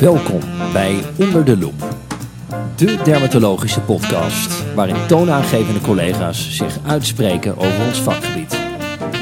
[0.00, 0.40] Welkom
[0.72, 1.96] bij Onder de Loep,
[2.76, 8.58] de dermatologische podcast waarin toonaangevende collega's zich uitspreken over ons vakgebied.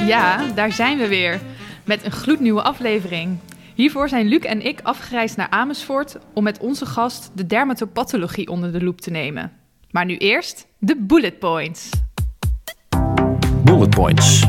[0.06, 1.40] Ja, daar zijn we weer
[1.84, 3.38] met een gloednieuwe aflevering.
[3.74, 8.72] Hiervoor zijn Luc en ik afgereisd naar Amersfoort om met onze gast de dermatopathologie onder
[8.72, 9.52] de loep te nemen.
[9.90, 11.90] Maar nu eerst de bullet points.
[13.64, 14.44] Bullet points.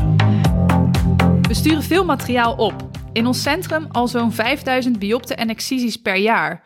[1.42, 2.89] We sturen veel materiaal op.
[3.12, 6.62] In ons centrum al zo'n 5000 biopten en excisies per jaar.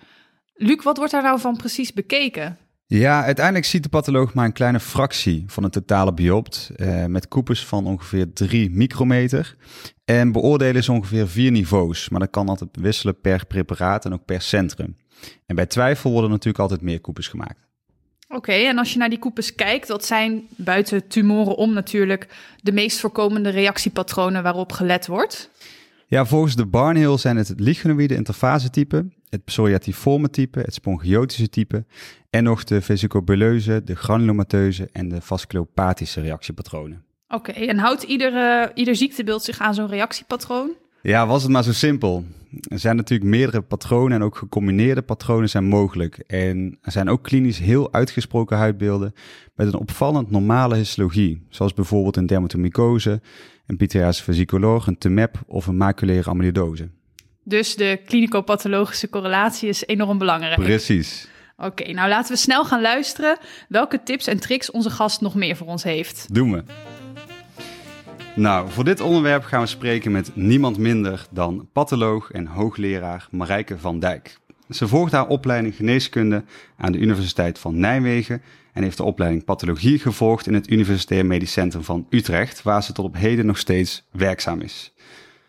[0.55, 2.59] Luc, wat wordt daar nou van precies bekeken?
[2.87, 7.29] Ja, uiteindelijk ziet de patholoog maar een kleine fractie van het totale biopt, eh, met
[7.29, 9.57] koepels van ongeveer 3 micrometer.
[10.05, 14.24] En beoordelen is ongeveer vier niveaus, maar dat kan altijd wisselen per preparaat en ook
[14.24, 14.97] per centrum.
[15.47, 17.65] En bij twijfel worden natuurlijk altijd meer koepels gemaakt.
[18.29, 22.29] Oké, en als je naar die koepels kijkt, wat zijn buiten tumoren om natuurlijk
[22.63, 25.51] de meest voorkomende reactiepatronen waarop gelet wordt?
[26.14, 31.84] Ja, volgens de Barnhill zijn het het lichenoïde interfasetype, het psoriatiforme type, het spongiotische type
[32.30, 37.04] en nog de vesicobuleuze, de granulomateuze en de vasculopathische reactiepatronen.
[37.29, 40.71] Oké, en houdt ieder, eh, ieder ziektebeeld zich aan zo'n reactiepatroon?
[41.02, 42.24] Ja, was het maar zo simpel.
[42.68, 46.16] Er zijn natuurlijk meerdere patronen en ook gecombineerde patronen zijn mogelijk.
[46.16, 49.12] En er zijn ook klinisch heel uitgesproken huidbeelden
[49.54, 53.21] met een opvallend normale histologie, zoals bijvoorbeeld een dermatomycose,
[53.66, 56.88] een pityriase vesicolor, een TMEP of een maculaire amyloidose.
[57.43, 60.60] Dus de klinicopathologische correlatie is enorm belangrijk.
[60.60, 61.29] Precies.
[61.56, 65.56] Oké, nou laten we snel gaan luisteren welke tips en tricks onze gast nog meer
[65.56, 66.34] voor ons heeft.
[66.34, 66.62] Doen we.
[68.37, 73.78] Nou, voor dit onderwerp gaan we spreken met niemand minder dan patholoog en hoogleraar Marijke
[73.78, 74.38] van Dijk.
[74.70, 76.44] Ze volgt haar opleiding geneeskunde
[76.76, 81.53] aan de Universiteit van Nijmegen en heeft de opleiding pathologie gevolgd in het Universitair Medisch
[81.53, 84.94] Centrum van Utrecht, waar ze tot op heden nog steeds werkzaam is.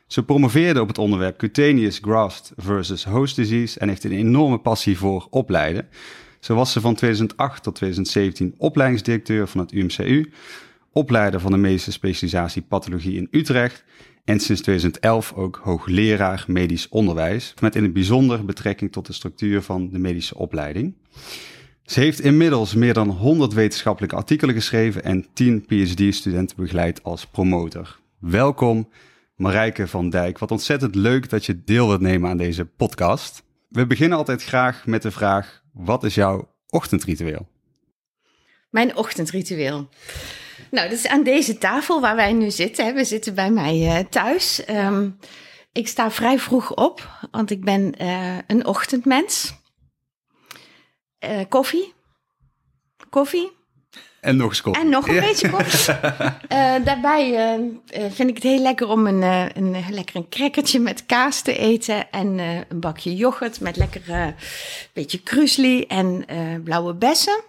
[0.07, 4.97] Ze promoveerde op het onderwerp cutaneous graft versus host disease en heeft een enorme passie
[4.97, 5.88] voor opleiden.
[6.39, 10.31] Zo was ze van 2008 tot 2017 opleidingsdirecteur van het UMCU,
[10.91, 13.84] opleider van de medische specialisatie pathologie in Utrecht
[14.25, 19.62] en sinds 2011 ook hoogleraar medisch onderwijs, met in het bijzonder betrekking tot de structuur
[19.62, 20.96] van de medische opleiding.
[21.84, 28.00] Ze heeft inmiddels meer dan 100 wetenschappelijke artikelen geschreven en 10 PhD-studenten begeleid als promotor.
[28.19, 28.90] Welkom
[29.35, 30.38] Marijke van Dijk.
[30.38, 33.44] Wat ontzettend leuk dat je deel wilt nemen aan deze podcast.
[33.69, 37.47] We beginnen altijd graag met de vraag: wat is jouw ochtendritueel?
[38.69, 39.90] Mijn ochtendritueel.
[40.72, 42.94] Nou, dat is aan deze tafel waar wij nu zitten.
[42.96, 44.62] We zitten bij mij uh, thuis.
[44.70, 45.20] Um,
[45.72, 49.53] ik sta vrij vroeg op, want ik ben uh, een ochtendmens.
[51.26, 51.94] Uh, koffie.
[53.09, 53.52] Koffie.
[54.22, 54.84] En nog eens koffie.
[54.84, 55.22] En nog een ja.
[55.22, 55.94] beetje koffie.
[56.86, 57.59] daarbij
[58.09, 59.22] vind ik het heel lekker om een,
[59.58, 62.12] een, lekker een crackertje met kaas te eten.
[62.12, 62.38] En
[62.70, 64.36] een bakje yoghurt met lekker
[64.94, 66.26] beetje krusli en
[66.64, 67.44] blauwe bessen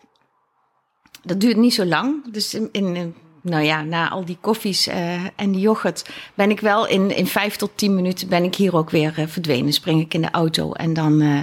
[1.27, 2.33] dat duurt niet zo lang.
[2.33, 6.05] Dus in, in nou ja, na al die koffies uh, en die yoghurt
[6.35, 9.27] ben ik wel in, in vijf tot tien minuten ben ik hier ook weer uh,
[9.27, 9.73] verdwenen.
[9.73, 11.35] Spring ik in de auto en dan, uh,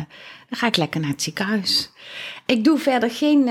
[0.49, 1.91] dan ga ik lekker naar het ziekenhuis.
[2.45, 3.49] Ik doe verder geen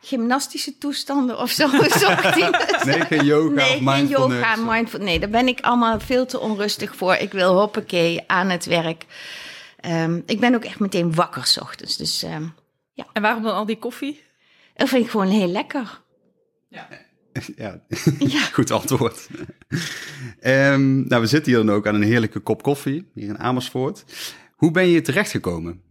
[0.00, 1.68] gymnastische toestanden of zo.
[1.70, 4.46] nee, geen yoga nee, of mindfulness.
[4.46, 5.10] Geen yoga, mindfulness.
[5.10, 7.14] Nee, daar ben ik allemaal veel te onrustig voor.
[7.14, 9.06] Ik wil hoppakee aan het werk.
[9.86, 11.96] Um, ik ben ook echt meteen wakker s ochtends.
[11.96, 12.54] Dus, um,
[12.92, 13.06] ja.
[13.12, 14.26] En waarom dan al die koffie?
[14.78, 16.02] Dat vind ik gewoon heel lekker.
[16.68, 16.88] Ja.
[17.56, 17.84] Ja,
[18.18, 18.40] ja.
[18.52, 19.28] goed antwoord.
[20.40, 24.04] um, nou, we zitten hier dan ook aan een heerlijke kop koffie, hier in Amersfoort.
[24.56, 25.82] Hoe ben je terechtgekomen?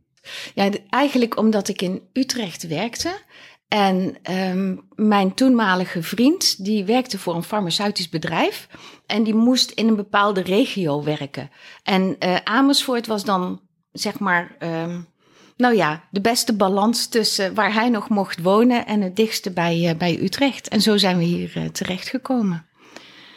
[0.54, 3.20] Ja, eigenlijk omdat ik in Utrecht werkte.
[3.68, 8.68] En um, mijn toenmalige vriend, die werkte voor een farmaceutisch bedrijf.
[9.06, 11.50] En die moest in een bepaalde regio werken.
[11.84, 13.62] En uh, Amersfoort was dan,
[13.92, 14.56] zeg maar...
[14.60, 15.08] Um,
[15.58, 19.90] nou ja, de beste balans tussen waar hij nog mocht wonen en het dichtste bij,
[19.90, 20.68] uh, bij Utrecht.
[20.68, 22.66] En zo zijn we hier uh, terechtgekomen.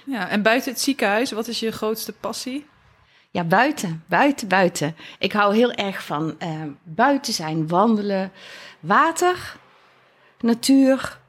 [0.06, 2.66] Ja, en buiten het ziekenhuis, wat is je grootste passie?
[3.30, 4.96] Ja, buiten, buiten, buiten.
[5.18, 6.48] Ik hou heel erg van uh,
[6.82, 8.32] buiten zijn, wandelen,
[8.80, 9.56] water,
[10.40, 11.19] natuur.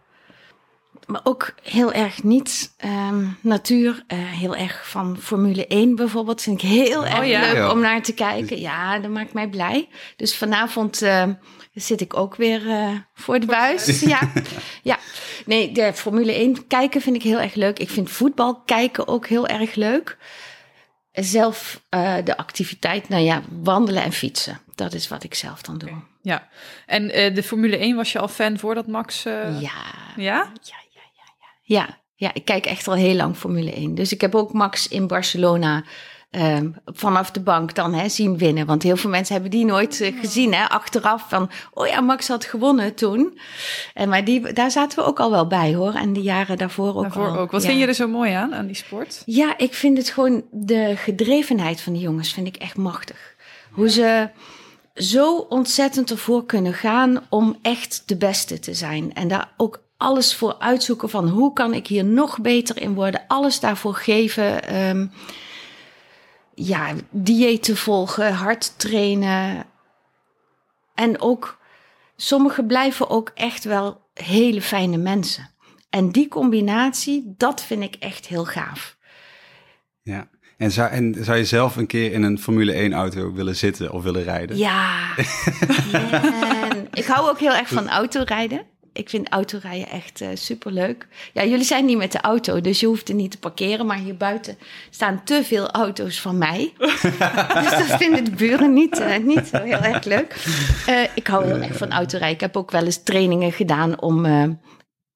[1.12, 4.04] Maar ook heel erg niet um, natuur.
[4.08, 6.42] Uh, heel erg van Formule 1 bijvoorbeeld.
[6.42, 7.42] Vind ik heel oh, erg ja.
[7.42, 7.72] leuk ja.
[7.72, 8.60] om naar te kijken.
[8.60, 9.90] Ja, dat maakt mij blij.
[10.16, 11.24] Dus vanavond uh,
[11.74, 14.00] zit ik ook weer uh, voor de buis.
[14.00, 14.32] ja.
[14.92, 14.98] ja.
[15.46, 17.80] Nee, de Formule 1 kijken vind ik heel erg leuk.
[17.80, 20.18] Ik vind voetbal kijken ook heel erg leuk.
[21.12, 21.82] Zelf
[22.24, 24.60] de activiteit, nou ja, wandelen en fietsen.
[24.76, 25.90] Dat is wat ik zelf dan doe.
[25.90, 26.02] Okay.
[26.22, 26.48] Ja,
[26.86, 29.24] en de Formule 1 was je al fan voordat Max...
[29.24, 29.72] Ja.
[30.16, 30.52] Ja?
[30.62, 30.81] Ja,
[31.72, 33.96] ja, ja, ik kijk echt al heel lang Formule 1.
[33.96, 35.84] Dus ik heb ook Max in Barcelona
[36.30, 38.66] ehm, vanaf de bank dan hè, zien winnen.
[38.66, 42.28] Want heel veel mensen hebben die nooit eh, gezien hè, achteraf van, oh ja, Max
[42.28, 43.40] had gewonnen toen.
[43.94, 45.94] En, maar die, daar zaten we ook al wel bij hoor.
[45.94, 47.38] En de jaren daarvoor ook Daarvoor al.
[47.38, 47.52] ook.
[47.52, 47.68] Wat ja.
[47.68, 49.24] vind je er zo mooi aan, aan die sport?
[49.26, 53.36] Ja, ik vind het gewoon de gedrevenheid van die jongens vind ik echt machtig.
[53.72, 54.30] Hoe ze
[54.94, 59.14] zo ontzettend ervoor kunnen gaan om echt de beste te zijn.
[59.14, 63.24] En daar ook alles voor uitzoeken van hoe kan ik hier nog beter in worden.
[63.28, 64.64] Alles daarvoor geven.
[64.64, 65.08] ehm,
[66.54, 69.66] ja, diëten volgen, hard trainen.
[70.96, 71.58] En ook,
[72.16, 75.50] sommigen blijven ook echt wel hele fijne mensen.
[75.90, 78.98] En die combinatie, dat vind ik echt heel gaaf.
[80.02, 80.30] Ja.
[80.58, 83.92] En zou, en zou je zelf een keer in een Formule 1 auto willen zitten
[83.92, 84.58] of willen rijden?
[84.58, 85.16] Ja.
[87.02, 88.71] Ik hou ook heel erg van autorijden.
[88.94, 91.08] Ik vind autorijden echt uh, superleuk.
[91.34, 93.86] Ja, jullie zijn niet met de auto, dus je hoeft er niet te parkeren.
[93.86, 94.58] Maar hier buiten
[94.90, 96.74] staan te veel auto's van mij.
[97.64, 100.46] dus dat vinden de buren niet, uh, niet zo heel erg leuk.
[100.90, 102.36] Uh, ik hou heel erg van autorijden.
[102.36, 104.44] Ik heb ook wel eens trainingen gedaan om eh,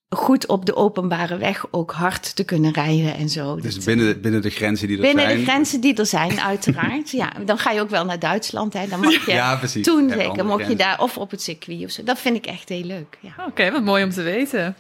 [0.10, 3.56] goed op de openbare weg ook hard te kunnen rijden en zo.
[3.60, 5.38] Dus Dat- binnen de, binnen de grenzen die er Binnen zijn.
[5.38, 7.10] de grenzen die er zijn, uiteraard.
[7.12, 8.74] ja, dan ga je ook wel naar Duitsland.
[8.74, 8.88] Hè.
[8.88, 9.86] Dan mag je Ja, precies.
[9.86, 12.04] toen zeker, mocht je daar of op het circuit of zo.
[12.04, 13.18] Dat vind ik echt heel leuk.
[13.22, 13.46] Ja.
[13.48, 14.76] Oké, wat mooi om te weten.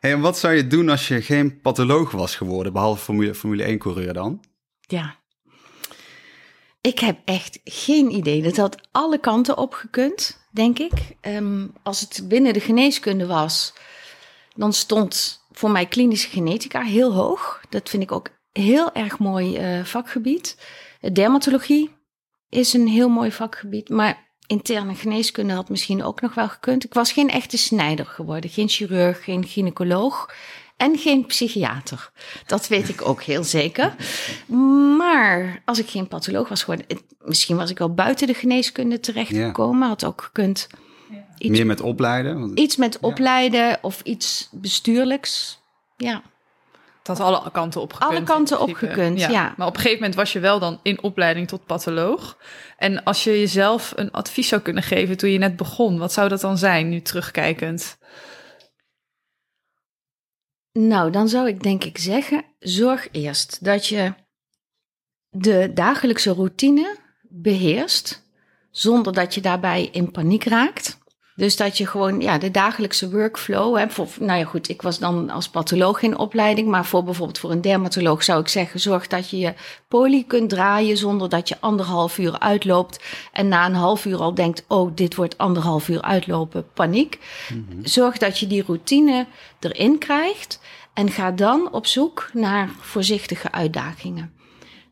[0.00, 3.62] Hey, en wat zou je doen als je geen patholoog was geworden, behalve Formule, Formule
[3.62, 4.40] 1 coureur dan?
[4.80, 5.16] ja.
[6.80, 8.42] Ik heb echt geen idee.
[8.42, 10.92] Dat had alle kanten op gekund, denk ik.
[11.20, 13.74] Ehm, als het binnen de geneeskunde was,
[14.58, 17.60] dan stond voor mij klinische genetica heel hoog.
[17.68, 20.56] Dat vind ik ook heel erg mooi eh, vakgebied.
[21.12, 21.90] Dermatologie
[22.48, 26.84] is een heel mooi vakgebied, maar interne geneeskunde had misschien ook nog wel gekund.
[26.84, 30.30] Ik was geen echte snijder geworden, geen chirurg, geen gynaecoloog
[30.76, 32.10] en geen psychiater.
[32.46, 33.94] Dat weet ik ook heel zeker.
[34.98, 39.00] Maar als ik geen patholoog was geworden, het- misschien was ik wel buiten de geneeskunde
[39.00, 40.66] terechtgekomen, had ook gekund.
[41.38, 42.40] Iets, Meer met opleiden?
[42.40, 45.60] Want- iets met opleiden of iets bestuurlijks.
[45.96, 46.22] Ja.
[47.02, 48.10] Dat had alle kanten opgekund.
[48.10, 49.54] Alle kanten opgekund, ja.
[49.56, 52.38] Maar op een gegeven moment was je wel dan in opleiding tot patholoog.
[52.76, 56.28] En als je jezelf een advies zou kunnen geven toen je net begon, wat zou
[56.28, 57.98] dat dan zijn, nu terugkijkend?
[60.72, 64.14] Nou, dan zou ik denk ik zeggen: zorg eerst dat je
[65.28, 68.22] de dagelijkse routine beheerst,
[68.70, 70.97] zonder dat je daarbij in paniek raakt.
[71.38, 73.92] Dus dat je gewoon ja, de dagelijkse workflow hebt.
[73.92, 76.68] Voor, nou ja, goed, ik was dan als patholoog in opleiding.
[76.68, 79.54] Maar voor bijvoorbeeld voor een dermatoloog zou ik zeggen: zorg dat je je
[79.88, 83.04] poli kunt draaien zonder dat je anderhalf uur uitloopt.
[83.32, 87.18] En na een half uur al denkt: oh, dit wordt anderhalf uur uitlopen, paniek.
[87.82, 89.26] Zorg dat je die routine
[89.60, 90.60] erin krijgt.
[90.94, 94.32] En ga dan op zoek naar voorzichtige uitdagingen.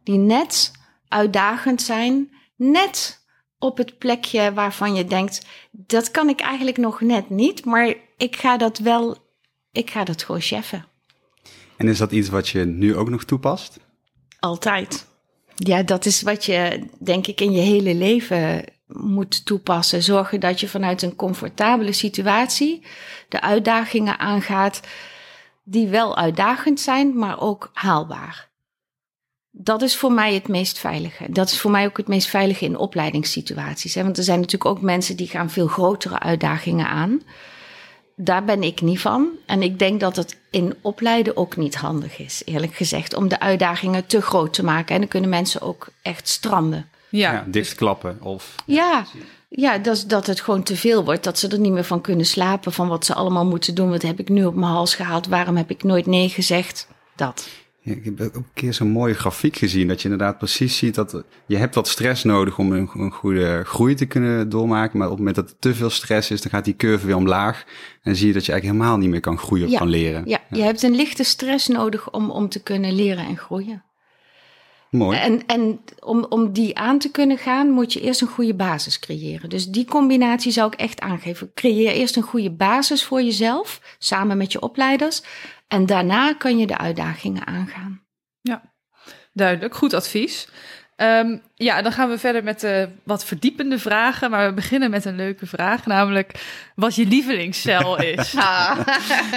[0.05, 0.73] Die net
[1.09, 3.25] uitdagend zijn, net
[3.59, 8.37] op het plekje waarvan je denkt: dat kan ik eigenlijk nog net niet, maar ik
[8.37, 9.17] ga dat wel,
[9.73, 10.85] ik ga dat gewoon cheffen.
[11.77, 13.79] En is dat iets wat je nu ook nog toepast?
[14.41, 15.07] Altijd.
[15.55, 20.03] Ja, dat is wat je, denk ik, in je hele leven moet toepassen.
[20.03, 22.83] Zorgen dat je vanuit een comfortabele situatie
[23.29, 24.81] de uitdagingen aangaat
[25.65, 28.49] die wel uitdagend zijn, maar ook haalbaar.
[29.59, 31.25] Dat is voor mij het meest veilige.
[31.29, 33.95] Dat is voor mij ook het meest veilige in opleidingssituaties.
[33.95, 34.03] Hè?
[34.03, 37.23] Want er zijn natuurlijk ook mensen die gaan veel grotere uitdagingen aan.
[38.17, 39.29] Daar ben ik niet van.
[39.47, 43.41] En ik denk dat het in opleiden ook niet handig is, eerlijk gezegd, om de
[43.41, 44.95] uitdagingen te groot te maken.
[44.95, 46.89] En dan kunnen mensen ook echt stranden.
[47.09, 48.55] Ja, Ja, dichtklappen of...
[48.67, 49.05] Ja,
[49.49, 51.25] ja dat, is- dat het gewoon te veel wordt.
[51.25, 52.73] Dat ze er niet meer van kunnen slapen.
[52.73, 53.91] Van wat ze allemaal moeten doen.
[53.91, 55.27] Wat heb ik nu op mijn hals gehaald?
[55.27, 56.89] Waarom heb ik nooit nee gezegd?
[57.17, 57.49] Dat.
[57.87, 60.95] Ja, ik heb ook een keer zo'n mooie grafiek gezien, dat je inderdaad precies ziet
[60.95, 65.07] dat je hebt wat stress nodig om een, een goede groei te kunnen doormaken, maar
[65.07, 67.65] op het moment dat er te veel stress is, dan gaat die curve weer omlaag
[68.03, 70.23] en zie je dat je eigenlijk helemaal niet meer kan groeien of Ja, kan leren.
[70.29, 73.85] Ja, je hebt een lichte stress nodig om, om te kunnen leren en groeien.
[74.91, 75.19] Mooi.
[75.19, 78.99] En, en om, om die aan te kunnen gaan, moet je eerst een goede basis
[78.99, 79.49] creëren.
[79.49, 81.51] Dus die combinatie zou ik echt aangeven.
[81.55, 85.23] Creëer eerst een goede basis voor jezelf, samen met je opleiders.
[85.69, 88.05] En daarna kan je de uitdagingen aangaan.
[89.33, 89.75] duidelijk.
[89.75, 90.49] Goed advies.
[90.97, 94.31] Ehm, ja, dan gaan we verder met de wat verdiepende vragen.
[94.31, 96.33] Maar we beginnen met een leuke vraag, namelijk
[96.75, 98.37] wat je lievelingscel is.
[98.37, 98.79] Ah.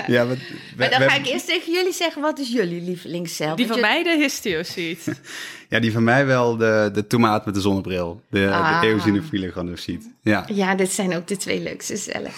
[0.08, 0.38] Ja, we, we-
[0.78, 3.56] maar dan we ga ik eerst tegen jullie zeggen, wat is jullie lievelingscel?
[3.56, 5.16] Die van je- mij de histiocyte.
[5.70, 8.22] ja, die van mij wel de, de tomaat met de zonnebril.
[8.30, 8.82] De, Ah.
[8.82, 10.10] de.
[10.22, 10.46] Ja.
[10.54, 12.32] Ja, dit zijn ook de twee leukste cellen.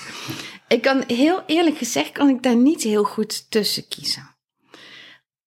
[0.68, 4.30] Ik kan heel eerlijk gezegd, kan ik daar niet heel goed tussen kiezen.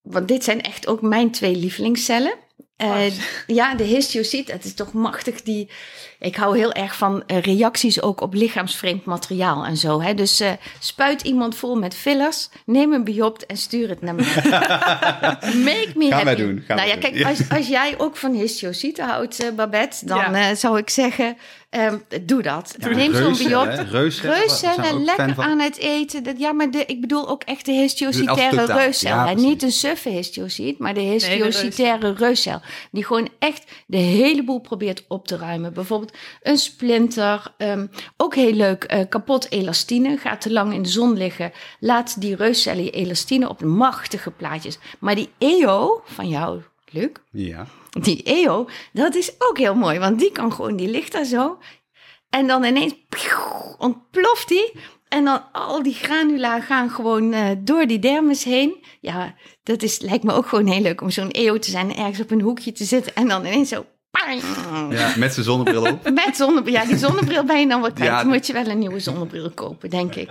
[0.02, 2.34] Want dit zijn echt ook mijn twee lievelingscellen.
[2.76, 3.06] Eh,
[3.46, 5.42] ja, de histiocyte, het is toch machtig.
[5.42, 5.70] Die,
[6.18, 10.00] ik hou heel erg van eh, reacties ook op lichaamsvreemd materiaal en zo.
[10.02, 10.14] Hè?
[10.14, 14.22] Dus eh, spuit iemand vol met fillers, neem een biopt en stuur het naar me.
[15.64, 16.24] Make me Gaan happy.
[16.24, 17.26] wij doen, gaan nou ja, kijk, doen.
[17.26, 20.48] als, als jij ook van histiocyte houdt, eh, Babette, dan Ja.
[20.50, 21.36] eh, zou ik zeggen,
[21.70, 22.74] ehm, doe dat.
[22.78, 23.78] Ja, neem zo'n biopt.
[23.90, 25.44] Reuscellen, lekker van.
[25.44, 26.22] aan het eten.
[26.22, 29.08] Dat, ja, maar de, ik bedoel ook echt de histiocytaire reuscel.
[29.10, 29.32] ja.
[29.34, 32.60] Niet een suffe histiocyte, maar de de histiocytaire reuscel.
[32.90, 35.72] Die gewoon echt de hele boel probeert op te ruimen.
[35.72, 36.03] Bijvoorbeeld
[36.42, 37.54] een splinter.
[37.58, 40.16] ehm, ook heel leuk, eh, kapot elastine.
[40.16, 41.52] Gaat te lang in de zon liggen.
[41.80, 44.78] Laat die reuscellen je elastine op machtige plaatjes.
[45.00, 47.66] Maar die EO van jou, Luc, Ja.
[48.00, 49.98] die EO, dat is ook heel mooi.
[49.98, 51.58] Want die kan gewoon, die ligt daar zo.
[52.30, 54.72] En dan ineens pioe, ontploft die.
[55.08, 58.84] En dan al die granula gaan gewoon eh, door die dermis heen.
[59.00, 61.96] Ja, dat is, lijkt me ook gewoon heel leuk om zo'n EO te zijn.
[61.96, 63.14] Ergens op een hoekje te zitten.
[63.14, 63.86] En dan ineens zo...
[64.90, 66.10] ja, met zijn zonnebril op.
[66.10, 66.74] Met zonnebril.
[66.74, 68.10] Ja, die zonnebril ben je dan wel kwijt.
[68.10, 70.28] Ja, Dan moet je wel een nieuwe zonnebril kopen, denk ik.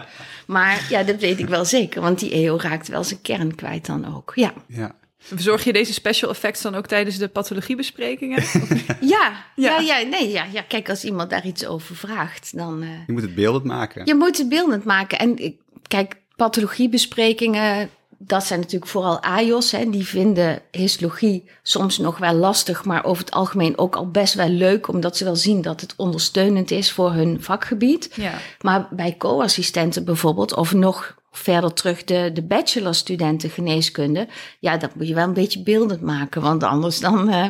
[0.47, 2.01] Maar ja, dat weet ik wel zeker.
[2.01, 4.31] Want die EO raakt wel zijn kern kwijt dan ook.
[4.35, 4.95] Ja, Ja.
[5.25, 8.43] Verzorg je deze special effects dan ook tijdens de pathologiebesprekingen?
[8.99, 9.79] ja, ja.
[9.79, 9.79] Ja.
[9.79, 10.61] ja, nee, ja, ja.
[10.67, 12.81] Kijk, als iemand daar iets over vraagt, dan...
[12.81, 14.05] eh, Je moet het beeldend maken.
[14.05, 15.19] Je moet het beeldend maken.
[15.19, 17.89] En ik- kijk, pathologiebesprekingen,
[18.25, 19.71] dat zijn natuurlijk vooral AJOS.
[19.71, 24.33] Hè, die vinden histologie soms nog wel lastig, maar over het algemeen ook al best
[24.33, 28.09] wel leuk, omdat ze wel zien dat het ondersteunend is voor hun vakgebied.
[28.15, 28.33] ja.
[28.61, 34.27] Maar bij co-assistenten bijvoorbeeld, of nog verder terug de, de bachelorstudenten geneeskunde,
[34.59, 37.29] ja, dat moet je wel een beetje beeldend maken, want anders dan...
[37.29, 37.47] eh,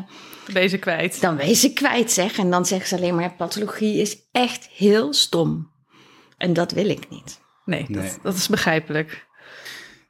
[0.53, 1.21] Deze kwijt.
[1.21, 2.37] dan wees ze kwijt, zeg.
[2.37, 5.71] En dan zeggen ze alleen maar, pathologie is echt heel stom.
[6.37, 7.41] En dat wil ik niet.
[7.65, 8.03] Nee, Nee.
[8.03, 9.27] Dat, dat is begrijpelijk.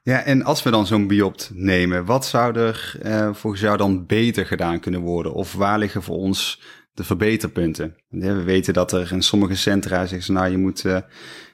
[0.04, 4.06] Ja, en als we dan zo'n biopt nemen, wat zou er eh, volgens jou dan
[4.06, 5.32] beter gedaan kunnen worden?
[5.32, 6.60] Of waar liggen voor ons
[6.94, 7.96] de verbeterpunten?
[8.08, 10.96] Ja, We weten dat er in sommige centra zeggen ze, nou, je moet, eh,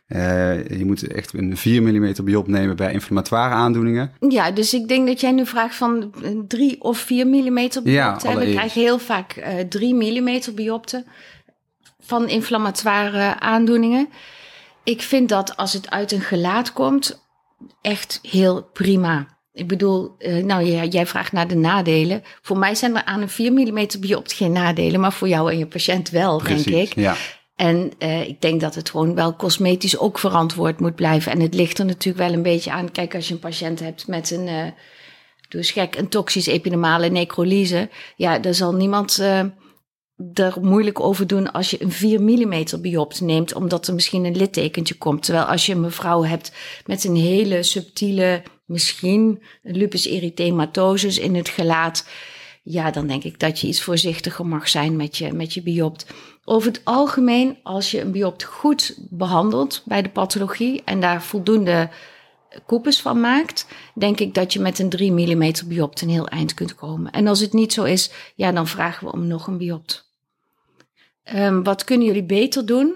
[0.07, 4.13] eh, je moet echt een 4 mm biopt nemen bij inflammatoire aandoeningen.
[4.29, 8.09] Ja, dus ik denk dat jij nu vraagt van eh, 3 of 4 millimeter Ja,
[8.09, 8.39] biopten.
[8.39, 11.05] We krijgen heel vaak eh 3 millimeter biopten
[12.01, 14.09] van inflammatoire aandoeningen.
[14.85, 17.29] Ik vind dat als het uit een gelaat komt,
[17.81, 19.39] echt heel prima.
[19.53, 22.23] Ik bedoel, eh, nou ja, jij vraagt naar de nadelen.
[22.43, 25.59] Voor mij zijn er aan een 4 mm biopt geen nadelen, maar voor jou en
[25.59, 26.95] je patiënt wel, denk ik.
[26.95, 27.17] Ja,
[27.57, 31.33] En eh, ik denk dat het gewoon wel cosmetisch ook verantwoord moet blijven.
[31.33, 32.93] En het ligt er natuurlijk wel een beetje aan.
[32.93, 34.45] Kijk, als je een patiënt hebt met een,
[35.49, 37.89] doe eens gek, een toxisch epidermale necrolyse.
[38.17, 39.23] Ja, daar zal niemand
[40.35, 43.55] er moeilijk over doen als je een 4 mm biopt neemt.
[43.55, 45.23] Omdat er misschien een littekentje komt.
[45.23, 46.53] Terwijl als je een mevrouw hebt
[46.87, 52.09] met een hele subtiele, misschien lupus erythematosus in het gelaat.
[52.63, 56.07] Ja, dan denk ik dat je iets voorzichtiger mag zijn met je, met je biopt.
[56.45, 61.91] Over het algemeen, als je een biopt goed behandelt bij de pathologie en daar voldoende
[62.67, 66.55] koepels van maakt, denk ik dat je met een 3 mm biopt een heel eind
[66.55, 67.13] kunt komen.
[67.13, 70.10] En als het niet zo is, ja, dan vragen we om nog een biopt.
[71.23, 72.95] Ehm, wat kunnen jullie beter doen?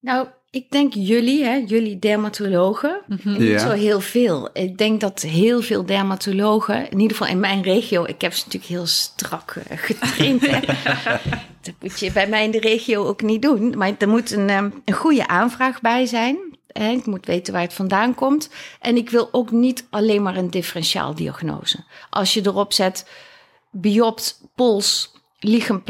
[0.00, 3.30] Nou, ik denk jullie, hè, jullie dermatologen, Mhm.
[3.32, 3.58] niet Ja.
[3.58, 4.48] zo heel veel.
[4.52, 8.42] Ik denk dat heel veel dermatologen, in ieder geval in mijn regio, ik heb ze
[8.44, 10.46] natuurlijk heel strak eh, getraind.
[10.46, 10.60] Hè.
[11.62, 13.76] dat moet je bij mij in de regio ook niet doen.
[13.78, 16.38] Maar er moet een, ehm, een goede aanvraag bij zijn.
[16.66, 16.90] Hè.
[16.90, 18.50] Ik moet weten waar het vandaan komt.
[18.80, 21.84] En ik wil ook niet alleen maar een differentiaaldiagnose.
[22.10, 23.08] Als je erop zet
[23.70, 25.09] biopt, pols,
[25.40, 25.82] lichen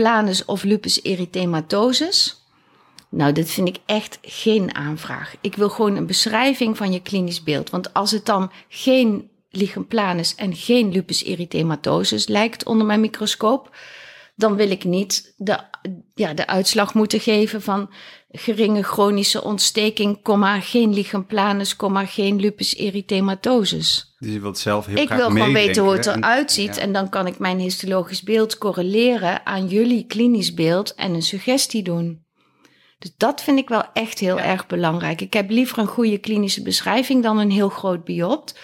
[0.45, 2.45] of lupus erythematosus.
[3.09, 5.35] Nou, dit vind ik echt geen aanvraag.
[5.41, 7.71] Ik wil gewoon een beschrijving van je klinisch beeld.
[7.71, 9.87] Want als het dan geen lichen
[10.37, 13.77] en geen lupus erythematosus lijkt onder mijn microscoop,
[14.41, 15.59] dan wil ik niet de,
[16.15, 17.91] ja, de uitslag moeten geven van
[18.31, 24.15] geringe chronische ontsteking, comma, geen lichen planus, comma, geen lupus erythematosus.
[24.19, 26.77] dus je wilt zelf heel Ik graag wil gewoon weten hoe het eruit ziet.
[26.77, 26.83] ja.
[26.83, 31.83] En dan kan ik mijn histologisch beeld correleren aan jullie klinisch beeld en een suggestie
[31.83, 32.25] doen.
[32.99, 34.45] Dus dat vind ik wel echt heel Ja.
[34.45, 35.21] erg belangrijk.
[35.21, 38.59] Ik heb liever een goede klinische beschrijving dan een heel groot biopt.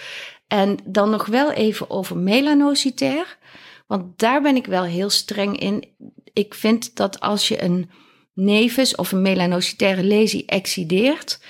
[0.49, 3.38] En dan nog wel even over melanocitair.
[3.87, 5.85] Want daar ben ik wel heel streng in.
[6.33, 7.90] Ik vind dat als je een
[8.35, 11.40] nevus of een melanocitaire lesie excideert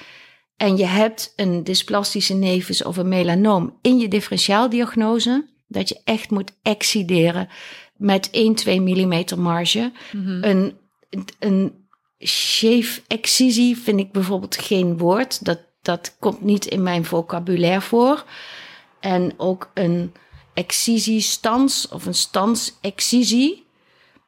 [0.57, 6.31] en je hebt een dysplastische nevus of een melanoom in je differentiaaldiagnose, dat je echt
[6.31, 7.49] moet excideren
[7.97, 8.31] met
[8.67, 9.93] 1-2 mm marge.
[10.13, 10.45] Mhm.
[10.45, 10.79] Een,
[11.39, 11.87] een
[12.19, 15.45] shave excisie vind ik bijvoorbeeld geen woord.
[15.45, 18.25] Dat, dat komt niet in mijn vocabulaire voor.
[19.01, 20.13] En ook een
[20.57, 23.67] excisiestans of een stansexcisie,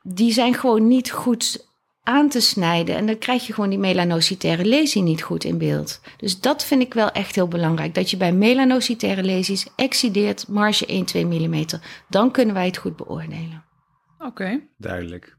[0.02, 1.66] die zijn gewoon niet goed
[2.02, 2.96] aan te snijden.
[2.96, 6.00] En dan krijg je gewoon die melanocytaire lesie niet goed in beeld.
[6.16, 7.94] Dus dat vind ik wel echt heel belangrijk.
[7.94, 11.64] Dat je bij melanocytaire lesies excideert marge 1, 2 mm.
[12.08, 13.64] Dan kunnen wij het goed beoordelen.
[14.18, 14.60] Oké.
[14.76, 15.36] Duidelijk.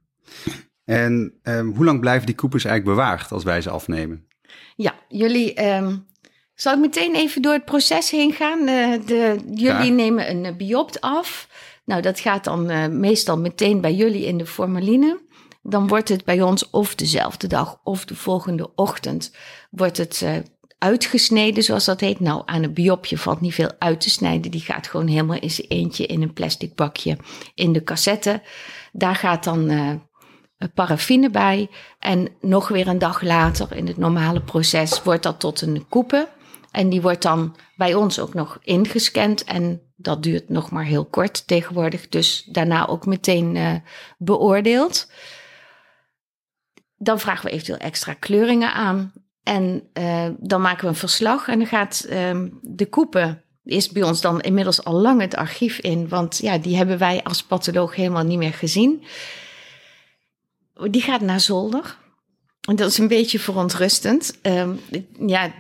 [0.86, 4.28] En ehm, hoe lang blijven die koepels eigenlijk bewaard als wij ze afnemen?
[4.76, 5.54] Ja, jullie.
[5.54, 5.98] ehm,
[6.62, 8.68] zal ik meteen even door het proces heen gaan?
[8.68, 11.48] Eh, de, jullie nemen een eh, biopt af.
[11.86, 15.22] Nou, dat gaat dan eh, meestal meteen bij jullie in de formaline.
[15.62, 19.36] Dan wordt het bij ons of dezelfde dag of de volgende ochtend
[19.70, 20.26] wordt het
[20.78, 22.20] uitgesneden, zoals dat heet.
[22.20, 24.52] Nou, aan een biopje valt niet veel uit te snijden.
[24.52, 27.18] Die gaat gewoon helemaal in zijn eentje in een plastic bakje
[27.56, 28.42] in de cassette.
[28.92, 29.70] Daar gaat dan
[30.60, 31.70] eh, paraffine bij.
[32.00, 36.28] En nog weer een dag later, in het normale proces, wordt dat tot een koepe.
[36.72, 39.44] En die wordt dan bij ons ook nog ingescand.
[39.44, 42.10] En dat duurt nog maar heel kort tegenwoordig.
[42.10, 43.76] Dus daarna ook meteen eh,
[44.18, 45.12] beoordeeld.
[46.98, 49.14] Dan vragen we eventueel extra kleuringen aan.
[49.44, 51.48] En eh, dan maken we een verslag.
[51.48, 55.80] En dan gaat ehm, de koepen is bij ons dan inmiddels al lang het archief
[55.80, 56.08] in.
[56.08, 59.04] Want ja, die hebben wij als patholoog helemaal niet meer gezien.
[60.90, 61.98] Die gaat naar zolder.
[62.68, 64.38] En dat is een beetje verontrustend.
[64.42, 64.76] Ehm,
[65.26, 65.52] ja,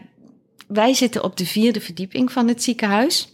[0.69, 3.33] wij zitten op de vierde verdieping van het ziekenhuis.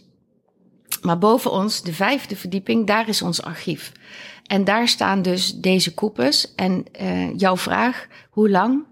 [1.02, 3.92] Maar boven ons, de vijfde verdieping, daar is ons archief.
[4.46, 6.54] En daar staan dus deze koepels.
[6.54, 8.84] En eh, jouw vraag, hoe lang?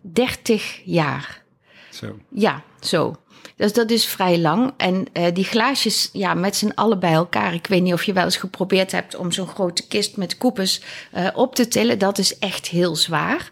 [0.00, 1.42] 30 jaar.
[1.90, 2.18] Zo.
[2.28, 3.16] Ja, zo.
[3.56, 4.72] Dus dat is vrij lang.
[4.76, 7.54] En eh, die glaasjes, ja, met z'n allen bij elkaar.
[7.54, 10.82] Ik weet niet of je wel eens geprobeerd hebt om zo'n grote kist met koepels
[11.10, 11.98] eh, op te tillen.
[11.98, 13.50] Dat is echt heel zwaar.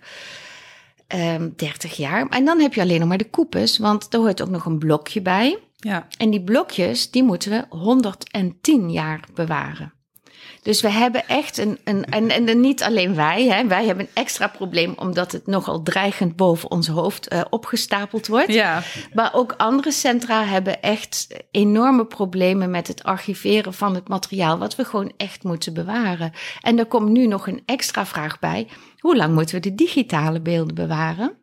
[1.11, 2.29] Ehm 30 jaar.
[2.29, 4.79] En dan heb je alleen nog maar de koepels, want er hoort ook nog een
[4.79, 5.59] blokje bij.
[5.76, 6.07] Ja.
[6.19, 9.93] En die blokjes, die moeten we 110 jaar bewaren.
[10.62, 14.23] Dus we hebben echt een, een en, en niet alleen wij, hè, wij hebben een
[14.23, 18.53] extra probleem omdat het nogal dreigend boven ons hoofd eh, opgestapeld wordt.
[18.53, 18.83] Ja.
[19.14, 24.77] Maar ook andere centra hebben echt enorme problemen met het archiveren van het materiaal, wat
[24.77, 26.33] we gewoon echt moeten bewaren.
[26.61, 28.68] En er komt nu nog een extra vraag bij:
[28.99, 31.38] hoe lang moeten we de digitale beelden bewaren?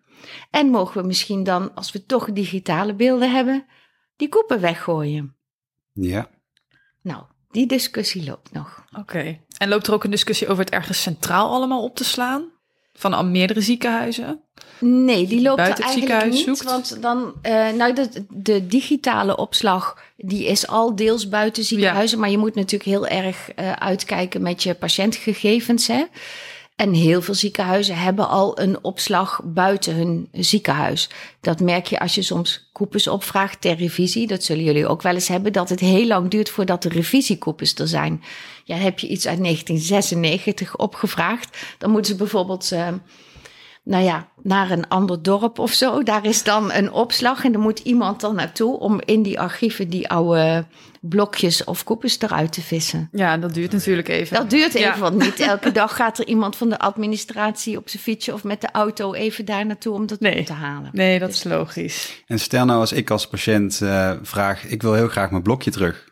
[0.52, 3.66] En mogen we misschien dan, als we toch digitale beelden hebben,
[4.16, 5.36] die koepen weggooien?
[5.94, 6.30] Ja.
[7.58, 8.84] Die discussie loopt nog.
[9.00, 9.40] Oké.
[9.58, 12.44] En loopt er ook een discussie over het ergens centraal allemaal op te slaan?
[12.94, 14.42] Van al meerdere ziekenhuizen?
[14.80, 16.44] Nee, die loopt buiten er het eigenlijk niet.
[16.44, 16.64] zoekt?
[16.64, 22.20] Want dan, eh, nou, de, de digitale opslag, die is al deels buiten ziekenhuizen.
[22.20, 25.88] Maar je moet natuurlijk heel erg eh, uitkijken met je patiëntgegevens.
[25.88, 26.04] Hè?
[26.78, 31.10] En heel veel ziekenhuizen hebben al een opslag buiten hun ziekenhuis.
[31.42, 34.28] Dat merk je als je soms koepels opvraagt ter revisie.
[34.28, 35.54] Dat zullen jullie ook wel eens hebben.
[35.54, 38.24] Dat het heel lang duurt voordat de revisiekoepels er zijn.
[38.64, 41.58] Ja, heb je iets uit 1996 opgevraagd.
[41.78, 42.72] Dan moeten ze bijvoorbeeld...
[42.72, 42.88] eh,
[43.88, 46.04] nou ja, naar een ander dorp of zo.
[46.04, 49.90] Daar is dan een opslag en er moet iemand dan naartoe om in die archieven
[49.90, 50.66] die oude
[51.02, 53.10] blokjes of koepels eruit te vissen.
[53.12, 54.38] Ja, dat duurt natuurlijk even.
[54.38, 54.98] Dat duurt even, Ja.
[54.98, 58.62] want niet elke dag gaat er iemand van de administratie op zijn fietsje of met
[58.62, 60.40] de auto even daar naartoe om dat Nee.
[60.40, 60.90] op te halen.
[60.94, 62.24] Nee, dat is logisch.
[62.28, 65.72] En stel nou als ik als patiënt eh, vraag, ik wil heel graag mijn blokje
[65.72, 66.07] terug.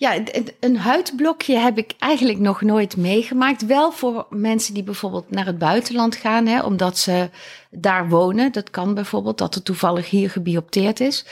[0.00, 0.22] Ja,
[0.60, 3.66] een huidblokje heb ik eigenlijk nog nooit meegemaakt.
[3.66, 7.30] Wel voor mensen die bijvoorbeeld naar het buitenland gaan, hè, omdat ze
[7.70, 8.52] daar wonen.
[8.52, 11.26] Dat kan bijvoorbeeld, dat er toevallig hier gebiopteerd is.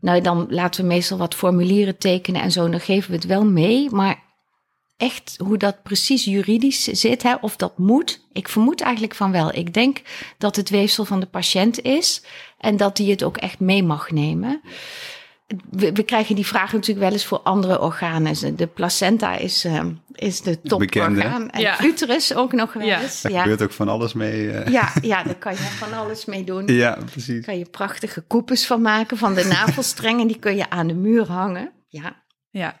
[0.00, 2.68] Nou, dan laten we meestal wat formulieren tekenen en zo.
[2.68, 3.90] Dan geven we het wel mee.
[3.90, 4.22] Maar
[4.96, 8.26] echt hoe dat precies juridisch zit, hè, of dat moet.
[8.32, 9.54] Ik vermoed eigenlijk van wel.
[9.54, 10.02] Ik denk
[10.38, 12.22] dat het weefsel van de patiënt is
[12.58, 14.60] en dat die het ook echt mee mag nemen.
[15.70, 18.56] We, we krijgen die vraag natuurlijk wel eens voor andere organen.
[18.56, 20.88] De placenta is, eh, is de Bekende.
[20.88, 21.50] toporgaan.
[21.50, 21.82] En Ja.
[21.84, 23.00] uterus ook nog wel Ja.
[23.02, 23.20] eens.
[23.22, 23.40] Daar Ja.
[23.42, 24.50] gebeurt ook van alles mee.
[24.50, 24.72] eh.
[24.72, 26.66] Ja, ja, daar kan je van alles mee doen.
[26.66, 27.26] ja, precies.
[27.34, 30.26] Daar kan je prachtige koepels van maken van de navelstrengen.
[30.26, 31.72] Die kun je aan de muur hangen.
[31.88, 32.24] Ja.
[32.50, 32.80] Ja.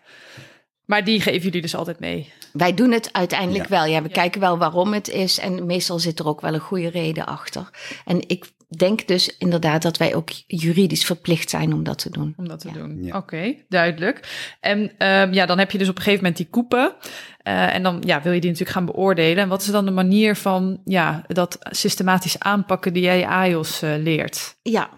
[0.84, 2.32] Maar die geven jullie dus altijd mee.
[2.52, 3.70] Wij doen het uiteindelijk Ja.
[3.76, 3.84] wel.
[3.84, 5.38] Ja, we kijken wel waarom het is.
[5.38, 7.70] En meestal zit er ook wel een goede reden achter.
[8.04, 8.44] En ik
[8.76, 12.34] denk dus inderdaad dat wij ook juridisch verplicht zijn om dat te doen.
[12.36, 12.74] Om dat te Ja.
[12.74, 13.04] doen.
[13.04, 13.16] Ja.
[13.16, 14.20] Oké, duidelijk.
[14.60, 16.94] En ehm, ja, dan heb je dus op een gegeven moment die koepen.
[17.38, 19.42] Eh, en dan ja, wil je die natuurlijk gaan beoordelen.
[19.42, 23.94] En wat is dan de manier van ja, dat systematisch aanpakken die jij AIOS eh,
[23.98, 24.58] leert?
[24.62, 24.90] Ja.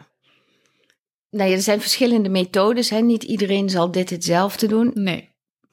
[1.31, 2.91] Nou ja, er zijn verschillende methodes.
[2.91, 3.01] Hè.
[3.01, 4.91] Niet iedereen zal dit hetzelfde doen.
[4.95, 5.29] Nee.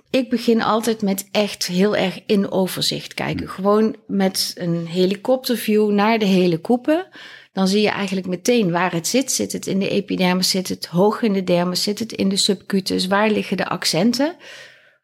[0.09, 3.49] Ik begin altijd met echt heel erg in overzicht kijken.
[3.49, 7.07] Gewoon met een helikopterview naar de hele koepen.
[7.55, 9.31] Dan zie je eigenlijk meteen waar het zit.
[9.31, 12.35] Zit het in de epidermis, zit het hoog in de dermis, zit het in de
[12.37, 14.35] subcutus, waar liggen de accenten?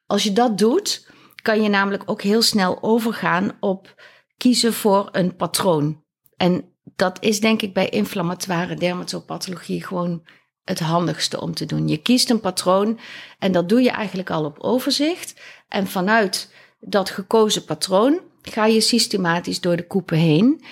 [0.05, 1.07] Als je dat doet,
[1.41, 4.03] kan je namelijk ook heel snel overgaan op
[4.37, 6.03] kiezen voor een patroon.
[6.37, 10.27] En dat is denk ik bij inflammatoire dermatopathologie gewoon
[10.63, 11.87] het handigste om te doen.
[11.87, 12.99] Je kiest een patroon
[13.39, 15.41] en dat doe je eigenlijk al op overzicht.
[15.67, 20.63] En vanuit dat gekozen patroon ga je systematisch door de koepen heen.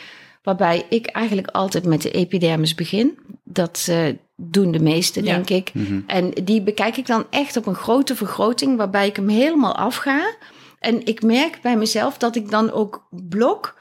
[0.49, 3.19] Waarbij ik eigenlijk altijd met de epidermis begin.
[3.43, 5.33] Dat uh, doen de meesten, Ja.
[5.33, 5.71] denk ik.
[6.07, 10.35] En die bekijk ik dan echt op een grote vergroting, waarbij ik hem helemaal afga.
[10.79, 13.77] En ik merk bij mezelf dat ik dan ook blok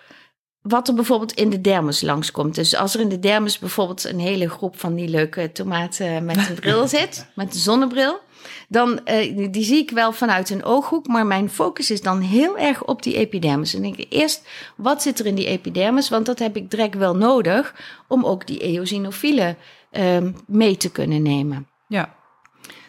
[0.60, 2.54] wat er bijvoorbeeld in de dermis langskomt.
[2.54, 6.36] Dus als er in de dermis bijvoorbeeld een hele groep van die leuke tomaten met
[6.36, 8.20] een bril zit, met een zonnebril,
[8.68, 12.58] dan eh, die zie ik wel vanuit een ooghoek, maar mijn focus is dan heel
[12.58, 13.74] erg op die epidermis.
[13.74, 16.08] En ik denk eerst, wat zit er in die epidermis?
[16.08, 17.74] Want dat heb ik direct wel nodig
[18.08, 19.56] om ook die eosinofielen
[19.90, 21.68] ehm, mee te kunnen nemen.
[21.88, 22.16] Ja.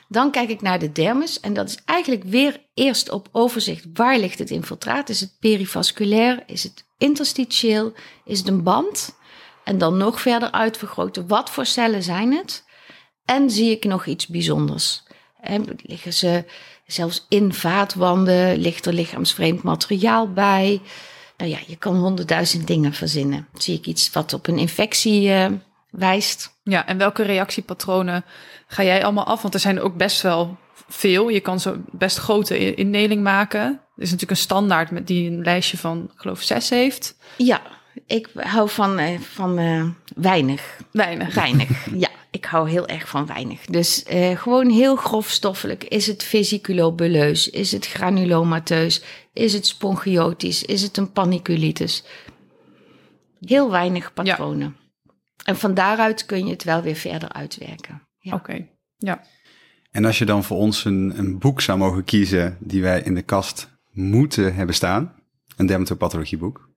[0.07, 3.85] Dan kijk ik naar de dermis en dat is eigenlijk weer eerst op overzicht.
[3.93, 5.09] Waar ligt het infiltraat?
[5.09, 6.43] Is het perivasculair?
[6.45, 7.93] Is het interstitieel?
[8.25, 9.17] Is het een band?
[9.63, 11.27] En dan nog verder uitvergroten.
[11.27, 12.63] Wat voor cellen zijn het?
[13.25, 15.03] En zie ik nog iets bijzonders?
[15.41, 16.43] Hè, liggen ze
[16.87, 18.57] zelfs in vaatwanden?
[18.57, 20.81] Ligt er lichaamsvreemd materiaal bij?
[21.37, 23.47] Nou ja, je kan honderdduizend dingen verzinnen.
[23.53, 25.51] Zie ik iets wat op een infectie eh,
[25.89, 26.57] wijst?
[26.63, 28.25] Ja, en welke reactiepatronen
[28.67, 29.41] ga jij allemaal af?
[29.41, 31.29] Want er zijn ook best wel veel.
[31.29, 33.61] Je kan zo best grote indeling maken.
[33.61, 37.17] Er is natuurlijk een standaard met die een lijstje van, ik geloof, zes heeft.
[37.37, 37.61] Ja,
[38.05, 40.77] ik hou van, eh, van eh, weinig.
[40.91, 41.33] Weinig.
[41.33, 42.09] Weinig, ja.
[42.31, 43.65] Ik hou heel erg van weinig.
[43.65, 45.83] Dus eh, gewoon heel grofstoffelijk.
[45.83, 47.49] Is het vesiculobuleus?
[47.49, 49.03] Is het granulomateus?
[49.33, 50.63] Is het spongiotisch?
[50.63, 52.03] Is het een paniculitis?
[53.39, 54.75] Heel weinig patronen.
[55.43, 58.07] En van daaruit kun je het wel weer verder uitwerken.
[58.19, 58.33] Ja.
[58.33, 59.23] Oké, ja.
[59.91, 63.15] En als je dan voor ons een, een boek zou mogen kiezen die wij in
[63.15, 65.15] de kast moeten hebben staan,
[65.55, 66.68] een dermatopathologieboek.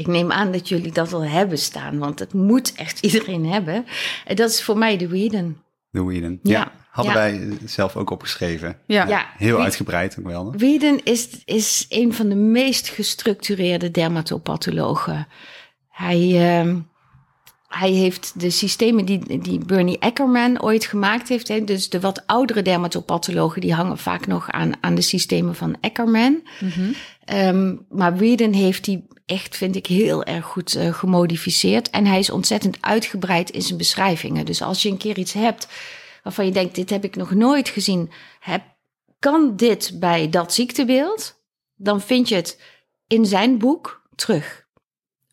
[0.00, 3.86] Ik neem aan dat jullie dat al hebben staan, want het moet echt iedereen hebben.
[4.24, 5.56] En dat is voor mij de Whedon.
[5.90, 6.38] De Whedon.
[6.42, 7.18] Ja, hadden ja.
[7.18, 8.78] wij zelf ook opgeschreven.
[8.86, 9.06] Ja.
[9.06, 10.52] Ja, Heel uitgebreid ook wel.
[10.56, 15.26] Whedon is, is een van de meest gestructureerde dermatopathologen.
[15.88, 16.78] Hij, ehm,
[17.70, 21.48] hij heeft de systemen die, die Bernie Eckerman ooit gemaakt heeft.
[21.48, 25.76] Hè, dus de wat oudere dermatopathologen die hangen vaak nog aan, aan de systemen van
[25.80, 26.42] Eckerman.
[27.24, 31.90] Ehm, maar Whedon heeft die echt, vind ik, heel erg goed eh, gemodificeerd.
[31.90, 34.46] En hij is ontzettend uitgebreid in zijn beschrijvingen.
[34.46, 35.68] Dus als je een keer iets hebt
[36.22, 38.10] waarvan je denkt, dit heb ik nog nooit gezien.
[38.40, 38.62] Heb,
[39.18, 41.42] kan dit bij dat ziektebeeld?
[41.76, 42.60] Dan vind je het
[43.06, 44.68] in zijn boek terug.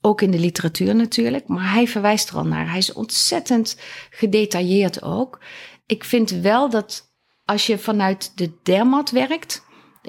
[0.08, 2.70] Ook in de literatuur natuurlijk, maar hij verwijst er al naar.
[2.70, 3.78] Hij is ontzettend
[4.10, 5.40] gedetailleerd ook.
[5.86, 7.14] Ik vind wel dat
[7.46, 9.62] als je vanuit de dermat werkt,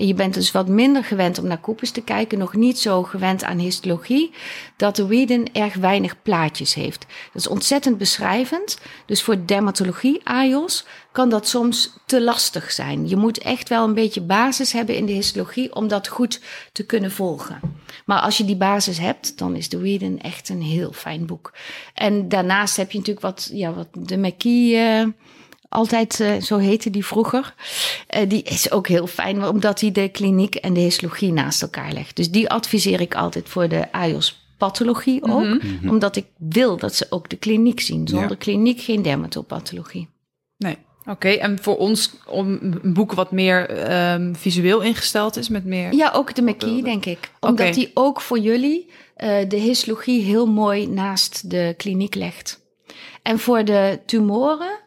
[0.06, 3.44] je bent dus wat minder gewend om naar koepels te kijken, nog niet zo gewend
[3.44, 4.30] aan histologie,
[4.76, 7.06] dat de Whedon erg weinig plaatjes heeft.
[7.32, 8.78] Dat is ontzettend beschrijvend.
[9.06, 13.08] Dus voor dermatologie, AIOS, kan dat soms te lastig zijn.
[13.08, 16.40] Je moet echt wel een beetje basis hebben in de histologie om dat goed
[16.72, 17.60] te kunnen volgen.
[18.06, 21.52] Maar als je die basis hebt, dan is de Whedon echt een heel fijn boek.
[21.94, 24.76] En daarnaast heb je natuurlijk wat, ja, wat de McKee...
[24.76, 25.06] eh,
[25.68, 27.54] altijd, eh, zo heette die vroeger.
[28.06, 31.92] Eh, die is ook heel fijn, omdat hij de kliniek en de histologie naast elkaar
[31.92, 32.16] legt.
[32.16, 35.58] Dus die adviseer ik altijd voor de AIOS pathologie ook.
[35.88, 38.08] Omdat ik wil dat ze ook de kliniek zien.
[38.08, 38.36] Zonder Ja.
[38.36, 40.08] kliniek geen dermatopathologie.
[40.56, 40.76] Nee.
[41.06, 45.94] Oké, en voor ons om een boek wat meer ehm, visueel ingesteld is, met meer...
[45.94, 47.30] Ja, ook de McKee, denk ik.
[47.40, 52.60] Omdat die ook voor jullie eh, de histologie heel mooi naast de kliniek legt.
[53.22, 54.78] En voor de tumoren,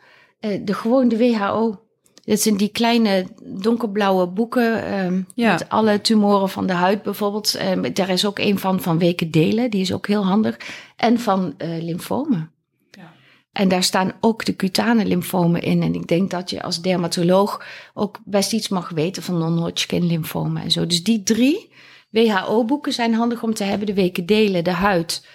[0.64, 1.80] de gewoon de WHO.
[2.24, 5.52] Dat zijn die kleine donkerblauwe boeken ehm, Ja.
[5.52, 7.56] met alle tumoren van de huid bijvoorbeeld.
[7.56, 10.58] Ehm, daar is ook een van van weken delen, die is ook heel handig.
[10.96, 12.52] En van eh, lymfomen.
[12.92, 13.14] Ja.
[13.52, 15.82] En daar staan ook de cutane lymfomen in.
[15.82, 20.62] En ik denk dat je als dermatoloog ook best iets mag weten van non-Hodgkin lymfomen
[20.64, 20.86] en zo.
[20.88, 21.74] Dus die drie
[22.10, 23.88] WHO-boeken zijn handig om te hebben.
[23.88, 25.28] De weken delen, de huid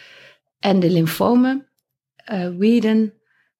[0.58, 1.66] en de lymfomen.
[2.16, 3.12] eh Whedon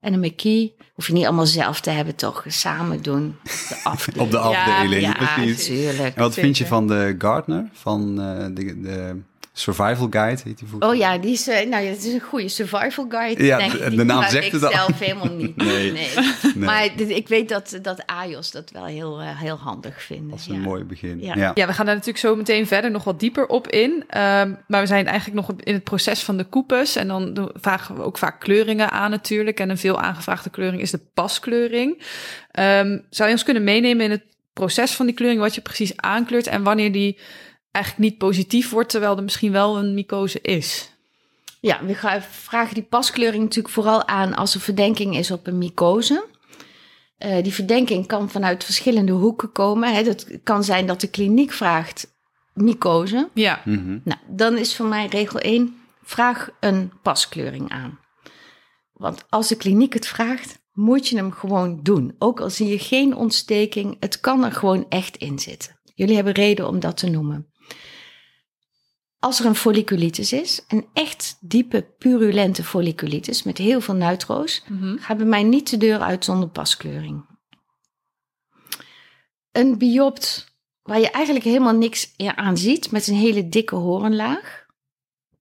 [0.07, 0.75] en een McKee.
[0.95, 2.45] Hoef je niet allemaal zelf te hebben, toch?
[2.47, 3.37] Samen doen.
[3.69, 4.23] De afdeling.
[4.23, 5.69] Op de afdeling, ja, precies.
[5.69, 6.14] natuurlijk.
[6.14, 9.21] En wat vind je van de Gardner, van eh, de, de
[9.59, 10.88] Survival Guide heet die vroeger.
[10.88, 13.45] Oh ja, die is, uh, nou ja, het is een goede survival guide.
[13.45, 13.97] Ja, denk ik.
[13.97, 14.73] de naam zegt het al.
[14.73, 15.57] zelf helemaal niet.
[15.66, 15.92] Nee.
[15.92, 16.09] Nee.
[16.42, 16.64] Nee.
[16.64, 20.31] Maar ik weet dat, dat AJOS dat wel heel, eh, heel handig vinden.
[20.31, 20.61] Dat is een ja.
[20.61, 21.21] mooi begin.
[21.21, 21.35] Ja.
[21.35, 21.51] Ja.
[21.55, 24.05] Ja, we gaan daar natuurlijk zo meteen verder nog wat dieper op in.
[24.09, 26.97] Ehm, maar we zijn eigenlijk nog in het proces van de koepes.
[26.97, 29.61] En dan vragen we ook vaak kleuringen aan natuurlijk.
[29.61, 32.03] En een veel aangevraagde kleuring is de paskleuring.
[32.51, 35.40] Ehm, zou je ons kunnen meenemen in het proces van die kleuring?
[35.40, 37.19] Wat je precies aankleurt en wanneer die
[37.77, 38.89] eigenlijk niet positief wordt...
[38.91, 40.91] terwijl er misschien wel een mycose is?
[41.61, 45.59] Ja, we gaan- vragen die paskleuring natuurlijk vooral aan als er verdenking is op een
[45.59, 46.27] mycose.
[47.19, 49.95] Eh, die verdenking kan vanuit verschillende hoeken komen.
[49.95, 50.03] Hè.
[50.03, 52.15] Dat kan zijn dat de kliniek vraagt
[52.55, 53.29] mycose.
[53.35, 53.99] Ja, Mhm.
[54.05, 57.99] Nou, dan is voor mij regel 1, vraag een paskleuring aan.
[58.93, 62.15] Want als de kliniek het vraagt, moet je hem gewoon doen.
[62.19, 65.81] Ook al zie je geen ontsteking, het kan er gewoon echt in zitten.
[65.95, 67.47] Jullie hebben reden om dat te noemen.
[69.27, 74.97] Als er een folliculitis is, een echt diepe, purulente folliculitis met heel veel neutro's, Mhm.
[74.99, 77.27] ga bij mij niet de deur uit zonder paskleuring.
[79.53, 84.67] Een biopt waar je eigenlijk helemaal niks aan ziet, met een hele dikke horenlaag,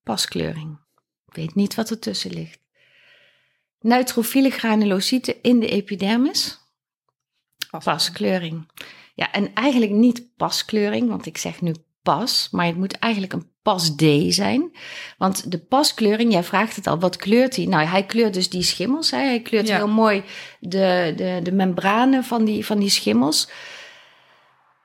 [0.04, 0.80] paskleuring.
[1.28, 2.60] Ik weet niet wat ertussen ligt.
[3.80, 6.60] Neutrofiele granulocyten in de epidermis,
[7.84, 8.72] paskleuring.
[9.16, 13.54] Ja, en eigenlijk niet paskleuring, want ik zeg nu pas, maar het moet eigenlijk een
[13.66, 14.72] pas D zijn.
[15.18, 17.66] Want de paskleuring, jij vraagt het al, wat kleurt hij?
[17.66, 19.12] Nou, hij kleurt dus die schimmels.
[19.12, 19.18] Hè?
[19.18, 19.76] Hij kleurt Ja.
[19.76, 20.24] heel mooi
[20.60, 23.50] de, de, de membranen van die, van die schimmels.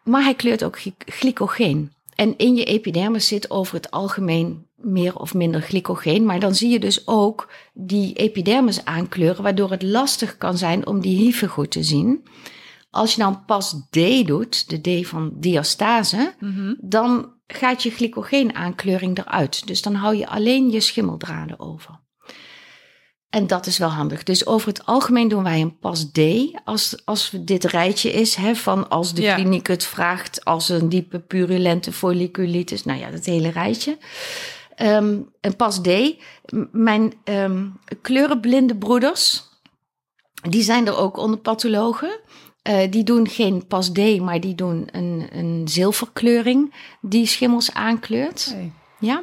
[0.04, 1.92] Maar hij kleurt ook gly- glycogeen.
[2.14, 6.24] En in je epidermis zit over het algemeen meer of minder glycogeen.
[6.24, 11.00] Maar dan zie je dus ook die epidermis aankleuren, waardoor het lastig kan zijn om
[11.00, 12.24] die hyfen goed te zien.
[12.90, 16.74] Als je dan pas D doet, de D van diastase, Mhm.
[16.80, 19.66] dan gaat je glycogeenaankleuring eruit.
[19.66, 21.98] Dus dan hou je alleen je schimmeldraden over.
[23.30, 24.22] En dat is wel handig.
[24.22, 26.18] Dus over het algemeen doen wij een pas D.
[26.64, 29.34] Als, als dit rijtje is, hè, van als de Ja.
[29.34, 32.84] kliniek het vraagt, als een diepe purulente folliculitis.
[32.84, 33.98] Nou ja, dat hele rijtje.
[34.74, 35.88] Ehm, een pas D.
[36.72, 37.66] Mijn ehm,
[38.00, 39.42] kleurenblinde broeders,
[40.48, 42.20] die zijn er ook onder pathologen.
[42.62, 48.52] Eh, die doen geen pas D, maar die doen een, een zilverkleuring die schimmels aankleurt.
[48.52, 48.72] Hey.
[48.98, 49.22] Ja.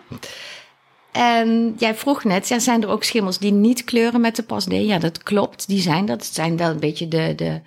[1.12, 4.66] En jij vroeg net, ja, zijn er ook schimmels die niet kleuren met de pas
[4.66, 4.72] D?
[4.72, 5.68] Ja, dat klopt.
[5.68, 6.26] Die zijn dat.
[6.26, 7.62] Het zijn wel een beetje de, de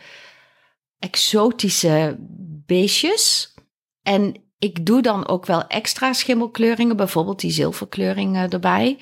[0.98, 2.16] exotische
[2.66, 3.54] beestjes.
[4.02, 8.98] En ik doe dan ook wel extra schimmelkleuringen, bijvoorbeeld die zilverkleuring erbij.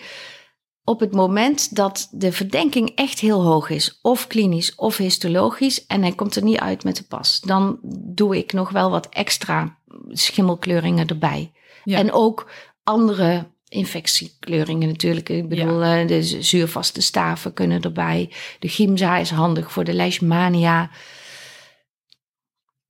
[0.88, 6.02] Op het moment dat de verdenking echt heel hoog is, of klinisch of histologisch, en
[6.02, 7.78] hij komt er niet uit met de pas, dan
[8.14, 11.52] doe ik nog wel wat extra schimmelkleuringen erbij.
[11.84, 11.98] Ja.
[11.98, 12.50] En ook
[12.82, 15.28] andere infectiekleuringen natuurlijk.
[15.28, 18.32] Ik bedoel, eh, de zu- zuurvaste staven kunnen erbij.
[18.58, 20.90] De Gimza is handig voor de leishmania.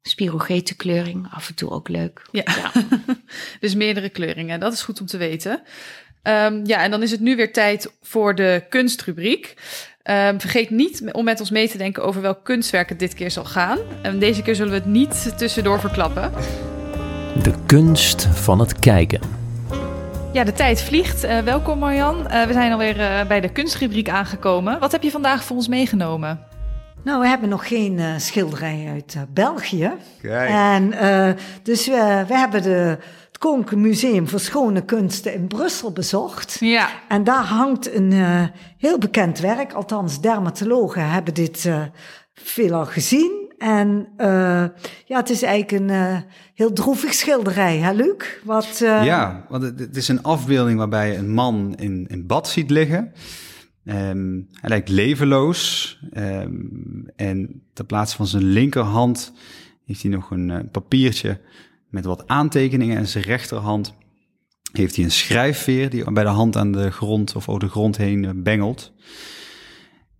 [0.02, 2.28] Spirochetenkleuring, af en toe ook leuk.
[2.30, 2.42] Ja.
[2.46, 2.72] Ja.
[3.60, 5.62] dus meerdere kleuringen, dat is goed om te weten.
[6.28, 9.54] Ehm, ja, en dan is het nu weer tijd voor de kunstrubriek.
[10.02, 13.30] Ehm, vergeet niet om met ons mee te denken over welk kunstwerk het dit keer
[13.30, 13.78] zal gaan.
[14.02, 16.32] En deze keer zullen we het niet tussendoor verklappen.
[17.42, 19.20] De kunst van het kijken.
[20.32, 21.24] Ja, de tijd vliegt.
[21.24, 22.28] Eh, welkom Marjan.
[22.28, 24.78] Eh, we zijn alweer eh, bij de kunstrubriek aangekomen.
[24.78, 26.46] Wat heb je vandaag voor ons meegenomen?
[27.02, 29.92] Nou, we hebben nog geen eh, schilderij uit eh, België.
[30.22, 30.50] Kijk.
[30.50, 31.30] En eh,
[31.62, 32.98] dus we, we hebben de,
[33.38, 36.56] het Koninklijk Museum voor Schone Kunsten in Brussel bezocht.
[36.60, 38.44] Ja, En daar hangt een eh,
[38.78, 39.72] heel bekend werk.
[39.72, 41.82] Althans, dermatologen hebben dit eh,
[42.34, 43.46] veelal gezien.
[43.58, 44.64] En eh,
[45.04, 46.18] ja, het is eigenlijk een eh,
[46.54, 48.24] heel droevig schilderij, hè Luc?
[48.44, 52.48] Wat, eh, Ja, want het, is een afbeelding waarbij je een man in, in bad
[52.48, 53.12] ziet liggen.
[53.84, 55.98] Ehm, hij lijkt levenloos.
[56.12, 56.50] Ehm,
[57.16, 59.32] en ter plaatse van zijn linkerhand
[59.84, 61.40] heeft hij nog een papiertje
[61.90, 62.96] met wat aantekeningen.
[62.96, 63.94] En zijn rechterhand
[64.72, 67.96] heeft hij een schrijfveer die bij de hand aan de grond of over de grond
[67.96, 68.92] heen eh, bengelt.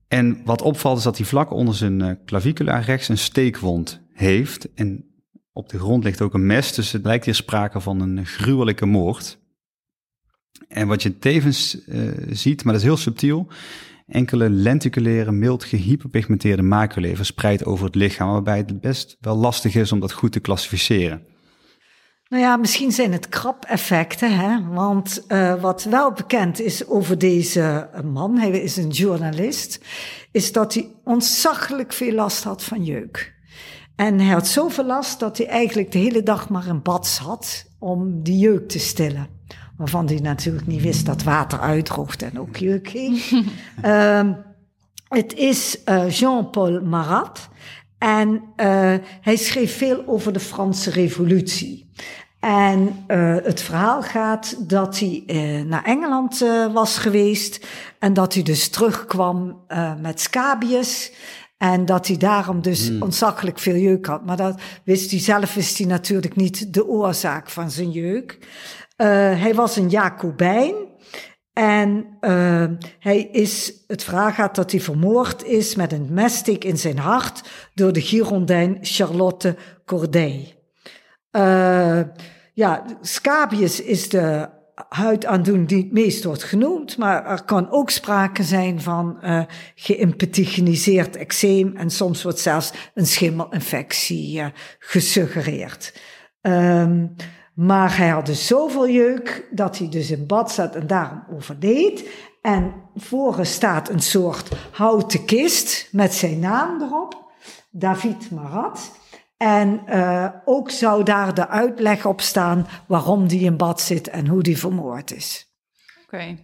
[0.09, 4.73] En wat opvalt is dat hij vlak onder zijn eh, clavicula rechts een steekwond heeft.
[4.75, 5.05] En
[5.53, 8.87] op de grond ligt ook een mes, dus het lijkt hier sprake van een gruwelijke
[8.87, 9.39] moord.
[10.69, 12.01] En wat je tevens eh,
[12.31, 13.49] ziet, maar dat is heel subtiel,
[14.07, 19.93] enkele lenticulaire, mild gehyperpigmenteerde maculae verspreid over het lichaam, waarbij het best wel lastig is
[19.93, 21.27] om dat goed te klassificeren.
[22.29, 24.69] Nou ja, misschien zijn het krap-effecten, hè?
[24.69, 29.81] want eh, wat wel bekend is over deze man, hij is een journalist,
[30.33, 33.37] is dat hij ontzaglijk veel last had van jeuk.
[33.97, 37.65] En hij had zoveel last dat hij eigenlijk de hele dag maar in bad zat
[37.79, 39.29] om die jeuk te stillen.
[39.77, 43.23] waarvan hij natuurlijk niet wist dat water uitdroogt en ook jeuk ging.
[43.83, 44.33] Ehm,
[45.09, 47.49] het is uh, Jean-Paul Marat
[47.99, 51.87] en uh, hij schreef veel over de Franse Revolutie.
[52.41, 56.39] En uh, het verhaal gaat dat hij uh, naar Engeland
[56.73, 57.67] was geweest
[57.99, 59.61] en dat hij dus terugkwam
[60.01, 61.13] met scabies.
[61.57, 63.03] En dat hij daarom dus hmm.
[63.03, 64.27] ontzaglijk veel jeuk had.
[64.27, 68.39] Maar dat wist hij zelf, wist hij natuurlijk niet de oorzaak van zijn jeuk.
[68.97, 70.75] hij was een Jacobijn.
[71.59, 72.65] En uh,
[72.99, 77.49] hij is, het verhaal gaat dat hij vermoord is met een messteek in zijn hart
[77.75, 80.57] door de Girondijn Charlotte Corday.
[81.33, 82.01] Uh,
[82.53, 84.49] ja, scabies is de
[84.89, 89.43] huidaandoening die het meest wordt genoemd, maar er kan ook sprake zijn van uh,
[89.75, 94.47] geïmpethygeniseerd eczeem en soms wordt zelfs een schimmelinfectie uh,
[94.79, 96.01] gesuggereerd.
[96.41, 97.15] Um,
[97.59, 102.09] maar hij had dus zoveel jeuk dat hij dus in bad zat en daarom overdeed.
[102.43, 107.33] En voor staat een soort houten kist met zijn naam erop,
[107.71, 108.99] David Marat.
[109.37, 114.27] En uh, ook zou daar de uitleg op staan waarom die in bad zit en
[114.27, 115.47] hoe die vermoord is.
[116.05, 116.37] Oké.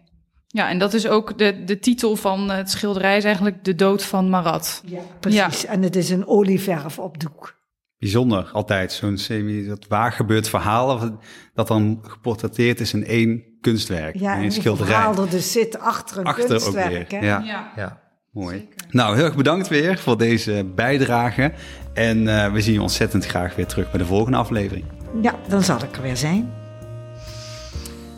[0.46, 4.04] Ja, en dat is ook de, de titel van het schilderij, is eigenlijk De Dood
[4.04, 4.82] van Marat.
[4.86, 5.62] Ja, precies.
[5.62, 5.68] Ja.
[5.68, 7.62] En het is een olieverf op doek.
[7.98, 11.18] Bijzonder, altijd zo'n semi, dat waar gebeurt verhaal,
[11.54, 14.94] dat dan geportretteerd is in één kunstwerk, ja, in een schilderij.
[14.94, 17.12] verhaal er dus zit achter een achter kunstwerk.
[17.12, 17.26] Ook hè?
[17.26, 17.72] Ja, ja.
[17.76, 18.02] ja.
[18.32, 18.56] Mooi.
[18.56, 18.86] Zeker.
[18.90, 21.52] Nou, heel erg bedankt weer voor deze bijdrage.
[21.92, 24.84] En uh, we zien je ontzettend graag weer terug bij de volgende aflevering.
[25.22, 26.52] Ja, dan zal ik er weer zijn.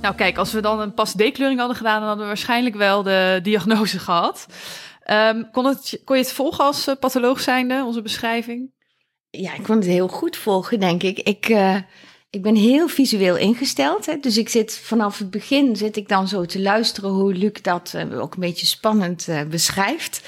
[0.03, 3.03] Nou, kijk, als we dan een pas dekleuring hadden gedaan, dan hadden we waarschijnlijk wel
[3.03, 4.47] de diagnose gehad.
[5.11, 8.71] Um, kon, het, kon je het volgen als uh, patholoog zijnde, onze beschrijving?
[9.37, 11.19] Ja, ik kon het heel goed volgen, denk ik.
[11.19, 11.77] Ik, uh,
[12.31, 14.07] ik ben heel visueel ingesteld.
[14.07, 14.17] Hè?
[14.21, 17.93] Dus ik zit vanaf het begin zit ik dan zo te luisteren hoe Luc dat
[17.97, 20.23] uh, ook een beetje spannend uh, beschrijft.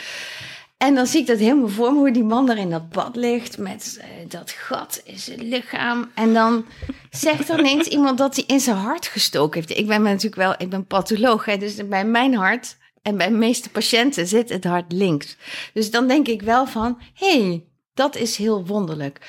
[0.77, 3.16] En dan zie ik dat helemaal voor me, hoe die man daar in dat bad
[3.16, 6.11] ligt met dat gat in zijn lichaam.
[6.14, 6.64] En dan
[7.11, 9.79] zegt er ineens iemand dat hij in zijn hart gestoken heeft.
[9.79, 13.35] Ik ben natuurlijk wel, ik ben patholoog, hè, dus bij mijn hart en bij de
[13.35, 15.37] meeste patiënten zit het hart links.
[15.73, 17.64] Dus dan denk ik wel van, hé, hey,
[17.98, 19.20] dat is heel wonderlijk.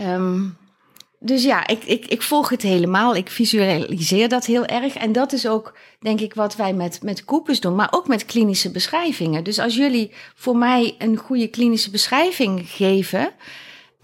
[0.00, 0.56] Um,
[1.24, 3.16] dus ja, ik, ik, ik volg het helemaal.
[3.16, 4.94] Ik visualiseer dat heel erg.
[4.94, 8.24] En dat is ook, denk ik, wat wij met, met koepels doen, maar ook met
[8.24, 9.44] klinische beschrijvingen.
[9.44, 13.30] Dus als jullie voor mij een goede klinische beschrijving geven,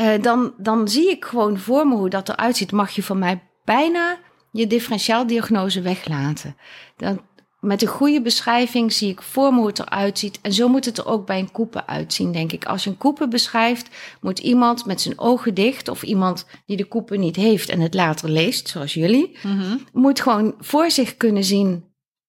[0.00, 2.72] uh, dan, dan zie ik gewoon voor me hoe dat eruit ziet.
[2.72, 4.18] Mag je van mij bijna
[4.52, 6.56] je differentiaaldiagnose weglaten.
[6.96, 7.20] Dan,
[7.60, 10.38] met een goede beschrijving zie ik voor me hoe het eruit ziet.
[10.42, 12.64] En zo moet het er ook bij een koepen uitzien, denk ik.
[12.64, 13.88] Als je een koepen beschrijft,
[14.20, 15.88] moet iemand met zijn ogen dicht...
[15.88, 19.38] of iemand die de koepen niet heeft en het later leest, zoals jullie...
[19.42, 19.86] Mm-hmm.
[19.92, 21.84] moet gewoon voor zich kunnen zien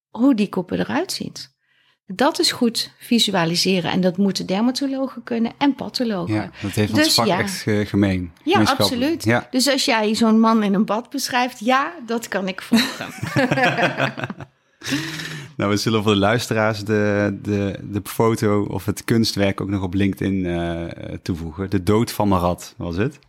[0.09, 1.57] hoe die koepen eruit ziet.
[2.05, 3.91] Dat is goed visualiseren.
[3.91, 6.33] En dat moeten dermatologen kunnen en pathologen.
[6.33, 7.39] Ja, dat heeft ons dus, vak ja.
[7.39, 8.31] echt uh, gemeen.
[8.43, 9.23] Ja, absoluut.
[9.23, 9.47] Ja.
[9.51, 13.07] Dus als jij zo'n man in een bad beschrijft, ja, dat kan ik volgen.
[15.57, 19.83] Nou, we zullen voor de luisteraars de, de, de foto of het kunstwerk ook nog
[19.83, 20.85] op LinkedIn uh,
[21.21, 21.69] toevoegen.
[21.69, 23.19] De dood van Marat was het.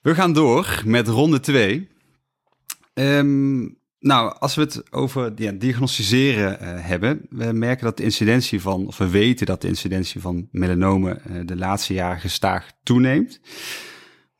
[0.00, 1.88] We gaan door met ronde 2.
[2.94, 8.60] Um, nou, als we het over ja, diagnosticeren uh, hebben, we merken dat de incidentie
[8.60, 13.40] van, of we weten dat de incidentie van melanomen uh, de laatste jaren gestaag toeneemt.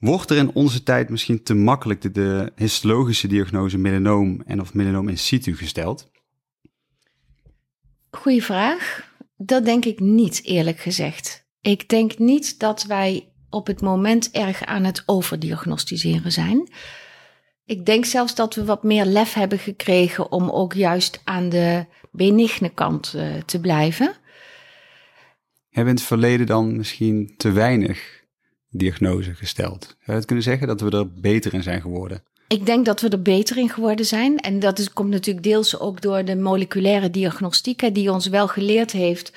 [0.01, 4.75] Wordt er in onze tijd misschien te makkelijk de, de histologische diagnose melanoom en of
[4.75, 6.11] melanoom in situ gesteld?
[8.11, 9.09] Goeie vraag.
[9.37, 11.49] Dat denk ik niet, eerlijk gezegd.
[11.61, 16.69] Ik denk niet dat wij op het moment erg aan het overdiagnosticeren zijn.
[17.65, 21.87] Ik denk zelfs dat we wat meer lef hebben gekregen om ook juist aan de
[22.13, 24.15] benigne kant uh, te blijven.
[25.69, 28.20] Hebben in het verleden dan misschien te weinig
[28.71, 29.83] diagnose gesteld?
[29.83, 32.23] Zou je het kunnen zeggen dat we er beter in zijn geworden?
[32.49, 34.39] Ik denk dat we er beter in geworden zijn.
[34.39, 39.33] En dat komt natuurlijk deels ook door de moleculaire diagnostiek, die ons wel geleerd heeft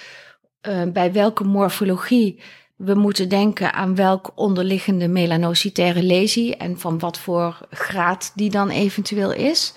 [0.62, 2.40] uh, bij welke morfologie
[2.76, 8.70] we moeten denken aan welk onderliggende melanocytaire lesie en van wat voor graad die dan
[8.70, 9.74] eventueel is.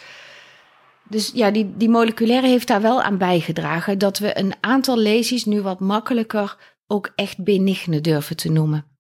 [1.09, 5.45] Dus ja, die, die moleculaire heeft daar wel aan bijgedragen dat we een aantal lesies
[5.45, 8.96] nu wat makkelijker ook echt benigne durven te noemen.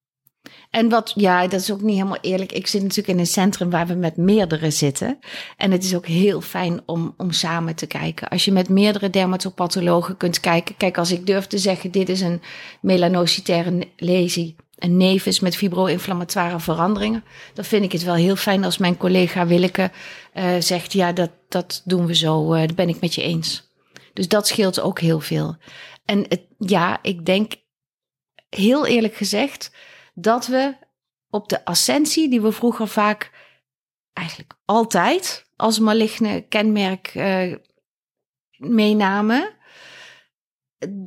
[0.70, 2.52] En wat, ja, dat is ook niet helemaal eerlijk.
[2.52, 5.18] Ik zit natuurlijk in een centrum waar we met meerdere zitten.
[5.56, 8.28] En het is ook heel fijn om, om samen te kijken.
[8.28, 10.76] Als je met meerdere dermatopathologen kunt kijken.
[10.76, 12.42] Kijk, als ik durf te zeggen, dit is een
[12.80, 14.56] melanocytaire lesie.
[14.76, 17.24] een nevus met fibro-inflammatoire veranderingen.
[17.54, 19.90] Dan vind ik het wel heel fijn als mijn collega Willeke
[20.34, 22.54] uh, zegt: ja, dat, dat doen we zo.
[22.54, 23.70] Uh, dat ben ik met je eens.
[24.12, 25.56] Dus dat scheelt ook heel veel.
[26.04, 27.52] En het, ja, ik denk
[28.48, 29.70] heel eerlijk gezegd
[30.18, 30.76] dat we
[31.30, 33.30] op de ascensie, die we vroeger vaak
[34.12, 37.54] eigenlijk altijd als maligne kenmerk uh,
[38.56, 39.54] meenamen,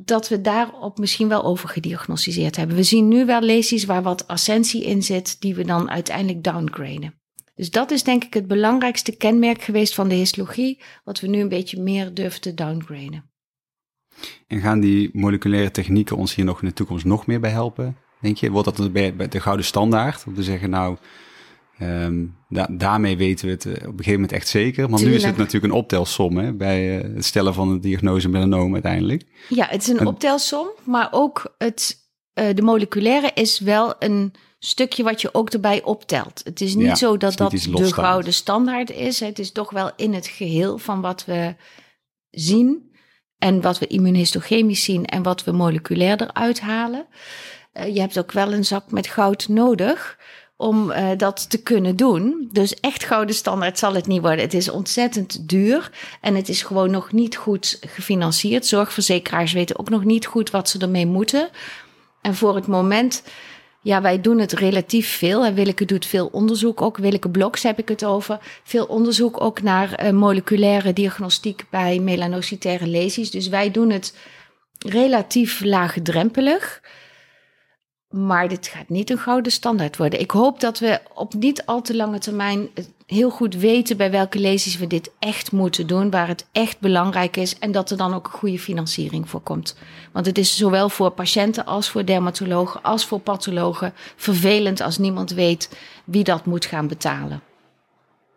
[0.04, 2.76] dat we daarop misschien wel over gediagnosticeerd hebben.
[2.76, 7.14] We zien nu wel lesies waar wat ascensie in zit, die we dan uiteindelijk downgraden.
[7.54, 11.40] Dus dat is denk ik het belangrijkste kenmerk geweest van de histologie, wat we nu
[11.40, 13.30] een beetje meer durven te downgraden.
[14.46, 17.96] En gaan die moleculaire technieken ons hier nog in de toekomst nog meer bij helpen?
[18.20, 20.24] Denk je, wordt dat bij de gouden standaard?
[20.26, 20.96] Om te zeggen, nou,
[21.82, 24.88] um, da daarmee weten we het eh, op een gegeven moment echt zeker.
[24.88, 28.28] Want nu is het natuurlijk een optelsom hè, bij uh, het stellen van de diagnose
[28.28, 29.24] melanoom uiteindelijk.
[29.48, 35.02] Ja, het is een optelsom, maar ook het, uh, de moleculaire is wel een stukje
[35.02, 36.40] wat je ook erbij optelt.
[36.44, 39.20] Het is niet ja, zo dat dat de gouden standaard is.
[39.20, 41.54] Het is toch wel in het geheel van wat we
[42.30, 42.90] zien
[43.38, 47.06] en wat we immunohistochemisch zien en wat we moleculair eruit halen.
[47.74, 50.18] Uh, je hebt ook wel een zak met goud nodig
[50.56, 52.48] om uh, dat te kunnen doen.
[52.52, 54.44] Dus echt gouden standaard zal het niet worden.
[54.44, 55.90] Het is ontzettend duur
[56.20, 58.66] en het is gewoon nog niet goed gefinancierd.
[58.66, 61.48] Zorgverzekeraars weten ook nog niet goed wat ze ermee moeten.
[62.22, 63.22] En voor het moment
[63.82, 65.44] ja, wij doen het relatief veel.
[65.44, 66.96] En Willeke doet veel onderzoek ook.
[66.96, 68.38] Willeke Bloks heb ik het over.
[68.64, 73.30] Veel onderzoek ook naar uh, moleculaire diagnostiek bij melanocytaire lesies.
[73.30, 74.16] Dus wij doen het
[74.78, 76.80] relatief laagdrempelig.
[78.10, 80.20] Maar dit gaat niet een gouden standaard worden.
[80.20, 82.68] Ik hoop dat we op niet al te lange termijn
[83.06, 87.36] heel goed weten bij welke lezers we dit echt moeten doen, waar het echt belangrijk
[87.36, 89.76] is en dat er dan ook een goede financiering voor komt.
[90.12, 95.30] Want het is zowel voor patiënten als voor dermatologen als voor pathologen vervelend als niemand
[95.30, 97.42] weet wie dat moet gaan betalen.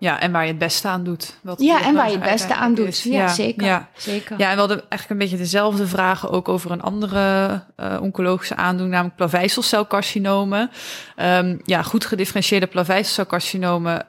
[0.04, 1.40] Ja, en waar je het beste aan doet.
[1.42, 3.00] Wat ja, en waar je het beste aan doet.
[3.00, 3.90] Ja, zeker, ja.
[3.96, 4.40] zeker.
[4.40, 8.56] Ja, en we hadden eigenlijk een beetje dezelfde vragen ook over een andere uh, oncologische
[8.56, 10.72] aandoening, namelijk plaveisselcelcarcinomen.
[11.18, 14.08] Um, ja, goed gedifferentieerde plaveisselcelcarcinomen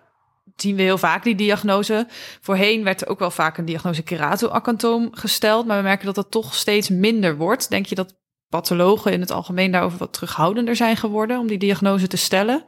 [0.56, 2.06] zien we heel vaak die diagnose.
[2.40, 6.30] Voorheen werd er ook wel vaak een diagnose keratoacantoom gesteld, maar we merken dat dat
[6.30, 7.70] toch steeds minder wordt.
[7.70, 8.14] Denk je dat
[8.48, 12.64] pathologen in het algemeen daarover wat terughoudender zijn geworden om die diagnose te stellen?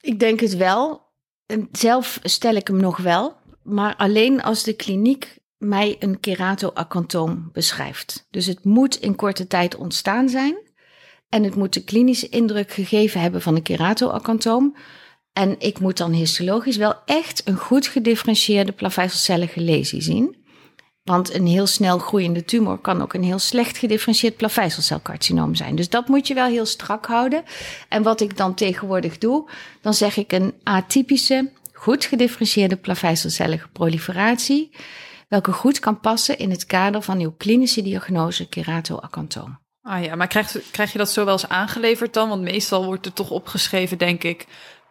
[0.00, 1.05] Ik denk het wel.
[1.72, 8.26] Zelf stel ik hem nog wel, maar alleen als de kliniek mij een keratoacantoom beschrijft.
[8.30, 10.56] Dus het moet in korte tijd ontstaan zijn
[11.28, 14.76] en het moet de klinische indruk gegeven hebben van een keratoacantoom.
[15.32, 20.45] En ik moet dan histologisch wel echt een goed gedifferentieerde plaveisselcellige lesie zien.
[21.06, 25.76] Want een heel snel groeiende tumor kan ook een heel slecht gedifferentieerd plaveisselcelcarcinoom zijn.
[25.76, 27.44] Dus dat moet je wel heel strak houden.
[27.88, 29.50] En wat ik dan tegenwoordig doe,
[29.80, 34.70] dan zeg ik een atypische, goed gedifferentieerde plaveisselcellige proliferatie,
[35.28, 39.58] welke goed kan passen in het kader van uw klinische diagnose keratoacantoom.
[39.82, 42.28] Ah ja, maar krijg, krijg je dat zo wel eens aangeleverd dan?
[42.28, 44.46] Want meestal wordt er toch opgeschreven, denk ik,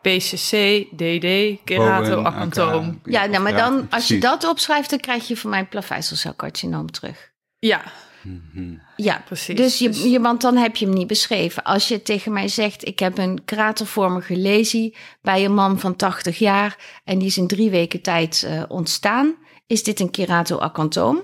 [0.05, 2.99] PCC, DD, keratoacantoom.
[3.03, 7.31] Ja, nou, maar dan, als je dat opschrijft, dan krijg je van mij plaveisselcelcarcinoom terug.
[7.59, 7.81] Ja.
[8.21, 8.73] Mhm.
[8.95, 9.55] Ja, precies.
[9.55, 11.63] Dus je, dus- je, want dan heb je hem niet beschreven.
[11.63, 16.37] Als je tegen mij zegt: Ik heb een kratervormige lesie bij een man van 80
[16.37, 19.35] jaar en die is in drie weken tijd uh, ontstaan,
[19.67, 21.23] is dit een keratoacantoom?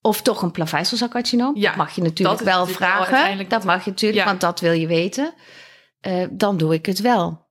[0.00, 1.56] Of toch een plaveisselcelcarcinoom?
[1.56, 3.48] Ja, dat mag je natuurlijk wel vragen.
[3.48, 5.34] Dat mag je natuurlijk, want dat wil je weten.
[6.06, 7.41] Uh, dan doe ik het wel.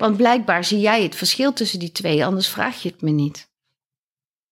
[0.00, 3.48] Want blijkbaar zie jij het verschil tussen die twee, anders vraag je het me niet.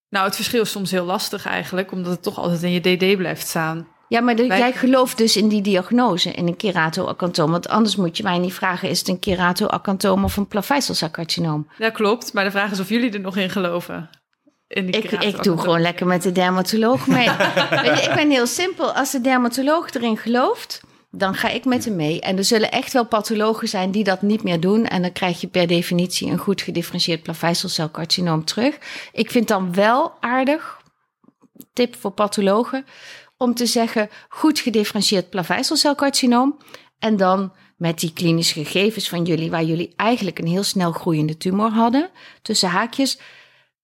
[0.09, 3.16] Nou, het verschil is soms heel lastig eigenlijk, omdat het toch altijd in je DD
[3.16, 3.88] blijft staan.
[4.09, 7.51] Ja, maar jij gelooft dus in die diagnose, in een keratoacantoom.
[7.51, 11.68] Want anders moet je mij niet vragen, is het een keratoacantoom of een plaveisselcelcarcinoom?
[11.78, 12.32] Ja, klopt.
[12.32, 14.11] Maar de vraag is of jullie er nog in geloven.
[14.68, 17.24] In die ik, ik doe gewoon lekker met de dermatoloog mee.
[17.84, 18.92] Je, ik ben heel simpel.
[18.92, 20.80] Als de dermatoloog erin gelooft,
[21.11, 22.20] dan ga ik met hem mee.
[22.20, 24.86] En er zullen echt wel pathologen zijn die dat niet meer doen.
[24.86, 28.78] En dan krijg je per definitie een goed gedifferentieerd plaveisselcelcarcinoom terug.
[29.12, 30.80] Ik vind dan wel aardig,
[31.72, 32.86] tip voor pathologen,
[33.36, 36.59] om te zeggen goed gedifferentieerd plaveisselcelcarcinoom.
[36.98, 41.36] En dan met die klinische gegevens van jullie, waar jullie eigenlijk een heel snel groeiende
[41.36, 42.11] tumor hadden,
[42.42, 43.18] tussen haakjes.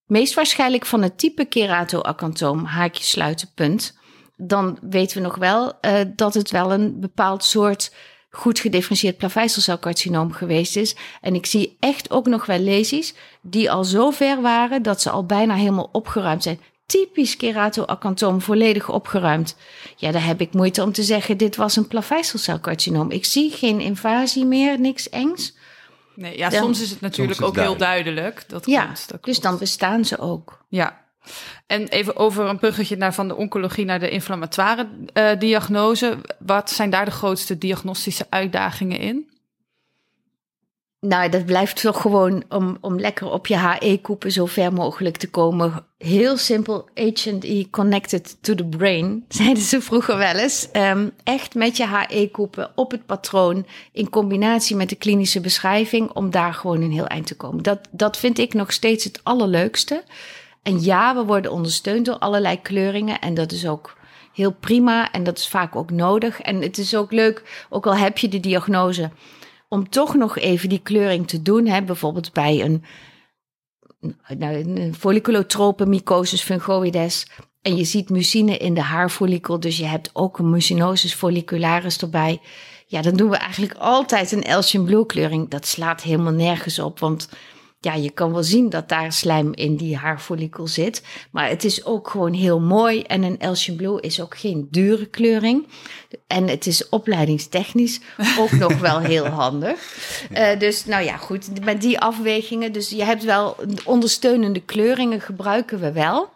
[0.07, 4.03] Meest waarschijnlijk van het type keratoacantoom, haakjes sluiten, punt
[4.37, 7.93] dan weten we nog wel uh, dat het wel een bepaald soort
[8.31, 10.97] goed gedifferentieerd plaveisselcelcarcinoom geweest is.
[11.21, 15.11] En ik zie echt ook nog wel lesies die al zo ver waren dat ze
[15.11, 16.61] al bijna helemaal opgeruimd zijn.
[16.87, 19.57] typisch keratoacanthom, volledig opgeruimd.
[19.97, 23.11] Ja, daar heb ik moeite om te zeggen, dit was een plaveisselcelcarcinoom.
[23.11, 25.55] Ik zie geen invasie meer, niks engs.
[26.15, 28.45] Nee, ja, Dan- soms is het natuurlijk ook heel duidelijk.
[28.49, 30.65] Dat Ja, dat dus dan bestaan ze ook.
[30.69, 31.04] Ja.
[31.67, 36.17] En even over een bruggetje naar van de oncologie naar de inflammatoire eh, diagnose.
[36.39, 39.33] Wat zijn daar de grootste diagnostische uitdagingen in?
[41.05, 45.31] Nou, dat blijft toch gewoon om, om lekker op je HE-koepen zo ver mogelijk te
[45.31, 45.85] komen.
[45.99, 50.71] Heel simpel, H&E connected to the brain, zeiden ze vroeger wel eens.
[50.73, 56.31] Ehm, echt met je HE-koepen op het patroon in combinatie met de klinische beschrijving om
[56.31, 57.63] daar gewoon een heel eind te komen.
[57.63, 60.03] Dat, dat vind ik nog steeds het allerleukste.
[60.65, 63.97] En ja, we worden ondersteund door allerlei kleuringen en dat is ook
[64.33, 66.41] heel prima en dat is vaak ook nodig.
[66.41, 69.11] En het is ook leuk, ook al heb je de diagnose,
[69.69, 71.67] om toch nog even die kleuring te doen.
[71.67, 71.83] Hè?
[71.83, 72.85] Bijvoorbeeld bij een,
[74.39, 77.27] nou, een folliculotrope mycosis fungoides.
[77.63, 82.41] En je ziet mucine in de haarfollikel, dus je hebt ook een mucinosis follicularis erbij.
[82.87, 85.49] Ja, dan doen we eigenlijk altijd een Elsian Blue kleuring.
[85.49, 87.29] Dat slaat helemaal nergens op, want
[87.85, 91.03] ja, je kan wel zien dat daar slijm in die haarfollikel zit.
[91.31, 93.03] Maar het is ook gewoon heel mooi.
[93.03, 95.67] En een Elsian Blue is ook geen dure kleuring.
[96.27, 98.01] En het is opleidingstechnisch
[98.41, 99.97] ook nog wel heel handig.
[100.33, 102.73] Eh, dus nou ja, goed, met die afwegingen.
[102.73, 106.33] Dus je hebt wel ondersteunende kleuringen gebruiken we wel.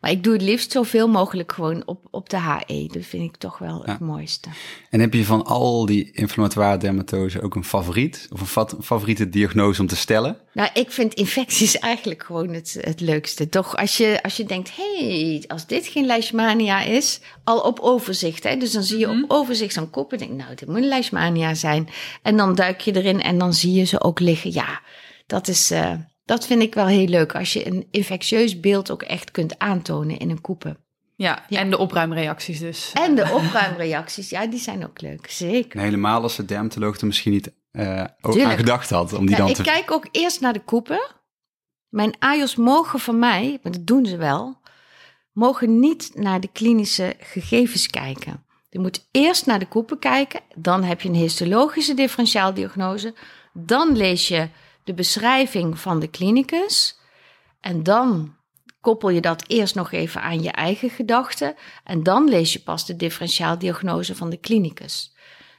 [0.00, 2.88] Maar ik doe het liefst zoveel mogelijk gewoon op, op de HE.
[2.92, 4.48] Dat vind ik toch wel het mooiste.
[4.90, 8.26] En heb je van al die inflammatoire dermatose ook een favoriet?
[8.32, 10.36] Of een fa- favoriete diagnose om te stellen?
[10.52, 13.48] Nou, ik vind infecties eigenlijk gewoon het, het leukste.
[13.48, 18.42] Toch als je, als je denkt, hey, als dit geen leishmania is, al op overzicht.
[18.44, 18.56] Hè?
[18.56, 21.54] Dus dan zie je op overzicht zo'n kop en denk, nou, dit moet een leishmania
[21.54, 21.88] zijn.
[22.22, 24.52] En dan duik je erin en dan zie je ze ook liggen.
[24.52, 24.80] Ja,
[25.26, 25.92] dat is, eh,
[26.28, 27.34] dat vind ik wel heel leuk.
[27.34, 30.76] Als je een infectieus beeld ook echt kunt aantonen in een koepen.
[31.16, 31.58] Ja, Ja.
[31.58, 32.92] en de opruimreacties dus.
[32.94, 35.30] En de opruimreacties, ja, die zijn ook leuk.
[35.30, 35.78] Zeker.
[35.78, 39.30] En helemaal als de dermatoloog er misschien niet eh, ook aan gedacht had om die
[39.30, 39.62] Ja, dan ik te...
[39.62, 41.00] kijk ook eerst naar de koepen.
[41.88, 44.60] Mijn AJOS mogen van mij, maar dat doen ze wel,
[45.32, 48.44] mogen niet naar de klinische gegevens kijken.
[48.70, 53.14] Je moet eerst naar de koepen kijken, dan heb je een histologische differentiaaldiagnose,
[53.52, 54.48] dan lees je
[54.88, 56.98] de beschrijving van de klinicus
[57.60, 58.36] en dan
[58.80, 62.86] koppel je dat eerst nog even aan je eigen gedachten en dan lees je pas
[62.86, 65.14] de differentiaaldiagnose van de klinicus.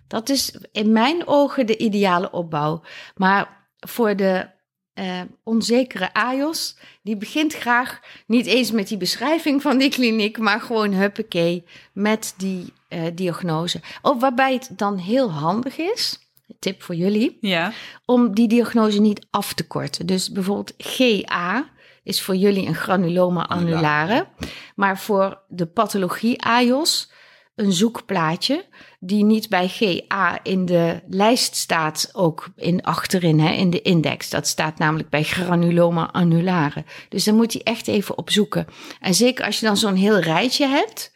[0.07, 2.81] Dat is in mijn ogen de ideale opbouw.
[3.15, 4.49] Maar voor de
[4.93, 10.61] eh, onzekere AJOS, die begint graag niet eens met die beschrijving van die kliniek, maar
[10.61, 13.81] gewoon huppakee met die eh, diagnose.
[14.01, 16.28] Oh, waarbij het dan heel handig is,
[16.59, 17.71] tip voor jullie, Ja,
[18.05, 20.05] om die diagnose niet af te korten.
[20.05, 21.69] Dus bijvoorbeeld GA
[22.03, 24.27] is voor jullie een granuloma annulare,
[24.75, 27.11] maar voor de pathologie AJOS
[27.55, 28.65] een zoekplaatje
[28.99, 34.29] die niet bij GA in de lijst staat, ook in achterin, hè, in de index.
[34.29, 36.83] Dat staat namelijk bij granuloma annulare.
[37.09, 38.67] Dus dan moet je echt even opzoeken.
[38.99, 41.11] En zeker als je dan zo'n heel rijtje hebt,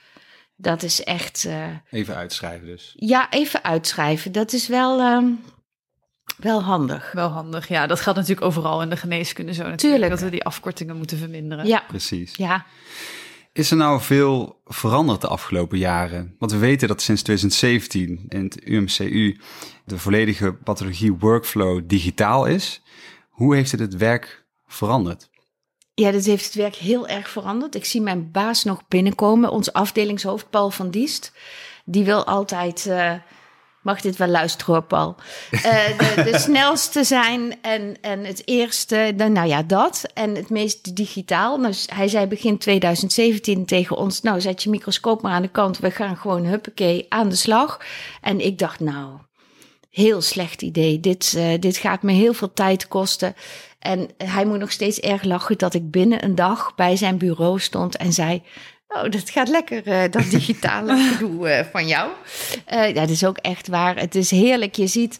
[0.55, 2.93] dat is echt, eh, Even uitschrijven dus.
[2.95, 4.31] ja, even uitschrijven.
[4.31, 5.25] Dat is wel, ehm,
[6.37, 7.11] wel handig.
[7.11, 7.67] wel handig.
[7.67, 9.81] Ja, dat geldt natuurlijk overal in de geneeskunde zo natuurlijk.
[9.81, 10.11] Tuurlijk.
[10.11, 11.65] Dat we die afkortingen moeten verminderen.
[11.67, 12.35] Ja, Precies.
[12.35, 12.65] ja.
[13.53, 16.35] Is er nou veel veranderd de afgelopen jaren?
[16.39, 19.39] Want we weten dat sinds 2017 in het UMCU
[19.85, 22.81] de volledige pathologie workflow digitaal is.
[23.29, 25.29] Hoe heeft het het werk veranderd?
[25.95, 27.75] Ja, dat heeft het werk heel erg veranderd.
[27.75, 31.31] Ik zie mijn baas nog binnenkomen, ons afdelingshoofd Paul van Diest.
[31.85, 33.13] Die wil altijd, eh,
[33.81, 35.15] mag dit wel luisteren hoor Paul,
[35.51, 40.03] Eh, de, de snelste zijn en, en het eerste, de, nou ja dat.
[40.13, 41.57] En het meest digitaal.
[41.57, 45.77] Nou, hij zei begin 2017 tegen ons, nou zet je microscoop maar aan de kant.
[45.79, 47.79] We gaan gewoon huppakee aan de slag.
[48.21, 49.17] En ik dacht nou,
[49.93, 50.99] heel slecht idee.
[50.99, 53.35] Dit, eh, dit gaat me heel veel tijd kosten.
[53.84, 57.59] En hij moet nog steeds erg lachen dat ik binnen een dag bij zijn bureau
[57.59, 58.43] stond en zei.
[58.88, 62.11] Oh, dat gaat lekker, eh, dat digitale gedoe eh, van jou.
[62.65, 63.95] Eh, ja, dat is ook echt waar.
[63.95, 64.75] Het is heerlijk.
[64.75, 65.19] Je ziet,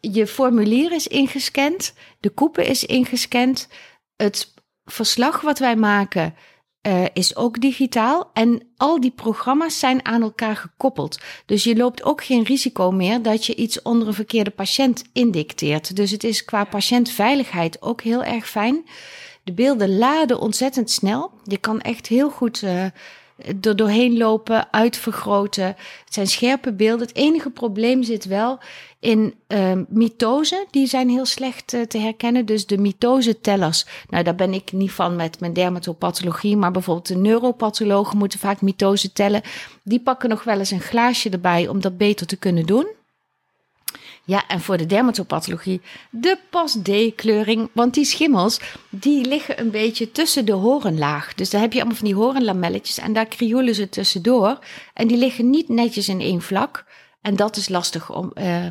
[0.00, 3.68] je formulier is ingescand, de koepen is ingescand.
[4.16, 4.54] Het
[4.84, 6.34] verslag wat wij maken
[6.82, 8.30] eh, is ook digitaal.
[8.32, 11.20] En al die programma's zijn aan elkaar gekoppeld.
[11.46, 15.96] Dus je loopt ook geen risico meer dat je iets onder een verkeerde patiënt indicteert.
[15.96, 18.84] Dus het is qua patiëntveiligheid ook heel erg fijn.
[19.44, 21.30] De beelden laden ontzettend snel.
[21.44, 22.84] Je kan echt heel goed eh,
[23.60, 25.64] er doorheen lopen, uitvergroten.
[25.64, 27.06] Het zijn scherpe beelden.
[27.06, 28.58] Het enige probleem zit wel
[29.00, 30.66] in uh, mitose.
[30.70, 32.46] Die zijn heel slecht uh, te herkennen.
[32.46, 36.56] Dus de mitose-tellers, nou daar ben ik niet van met mijn dermatopathologie.
[36.56, 39.42] Maar bijvoorbeeld de neuropathologen moeten vaak mitose tellen.
[39.82, 42.86] Die pakken nog wel eens een glaasje erbij om dat beter te kunnen doen.
[44.24, 47.70] Ja, en voor de dermatopathologie de pas D-kleuring.
[47.72, 51.34] Want die schimmels, die liggen een beetje tussen de horenlaag.
[51.34, 54.58] Dus daar heb je allemaal van die horenlamelletjes en daar krioelen ze tussendoor.
[54.94, 56.84] En die liggen niet netjes in één vlak.
[57.20, 58.66] En dat is lastig om, uh,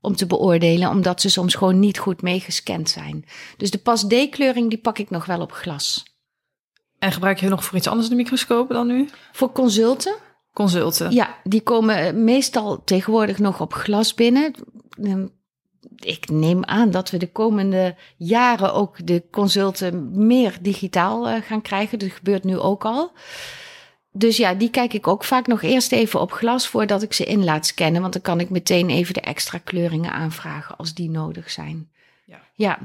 [0.00, 3.24] om te beoordelen, omdat ze soms gewoon niet goed meegescand zijn.
[3.56, 6.16] Dus de pas D-kleuring, die pak ik nog wel op glas.
[6.98, 9.08] En gebruik je nog voor iets anders de microscoop dan nu?
[9.32, 10.14] Voor consulten.
[10.52, 11.10] Consulten?
[11.10, 14.54] Ja, die komen meestal tegenwoordig nog op glas binnen.
[15.02, 15.26] Ehm,
[15.96, 21.62] ik neem aan dat we de komende jaren ook de consulten meer digitaal uh, gaan
[21.62, 21.98] krijgen.
[21.98, 23.12] Dat gebeurt nu ook al.
[24.12, 27.24] Dus ja, die kijk ik ook vaak nog eerst even op glas voordat ik ze
[27.24, 28.00] in laat scannen.
[28.00, 31.90] Want dan kan ik meteen even de extra kleuringen aanvragen als die nodig zijn.
[32.24, 32.40] Ja.
[32.54, 32.78] ja.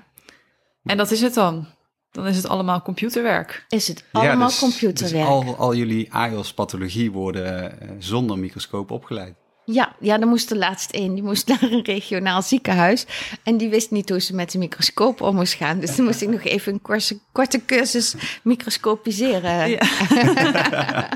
[0.84, 1.68] En dat is het dan?
[2.12, 3.66] Dan is het allemaal computerwerk.
[3.70, 5.28] Is het allemaal ja, dus, computerwerk.
[5.28, 9.36] Dus al, al jullie AIOS-pathologie worden uh, zonder microscoop opgeleid.
[9.66, 11.14] Ja, ja, er moest er laatst een.
[11.14, 13.06] Die moest naar een regionaal ziekenhuis.
[13.44, 15.80] En die wist niet hoe ze met de microscoop om moest gaan.
[15.80, 19.70] Dus dan moest ik nog even een korte, korte cursus microscopiseren.
[19.70, 19.80] Ja.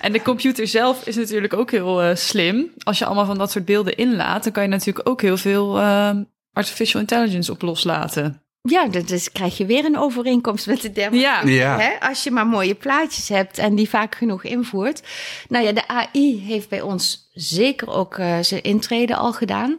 [0.00, 2.72] en de computer zelf is natuurlijk ook heel uh, slim.
[2.78, 5.78] Als je allemaal van dat soort beelden inlaat, dan kan je natuurlijk ook heel veel
[5.78, 6.10] uh,
[6.52, 8.41] artificial intelligence op loslaten.
[8.68, 11.54] Ja, dus krijg je weer een overeenkomst met de dermatologie.
[11.54, 11.78] Ja.
[11.78, 12.00] Hè?
[12.08, 15.02] Als je maar mooie plaatjes hebt en die vaak genoeg invoert.
[15.48, 19.78] Nou ja, de AI heeft bij ons zeker ook uh, zijn intrede al gedaan.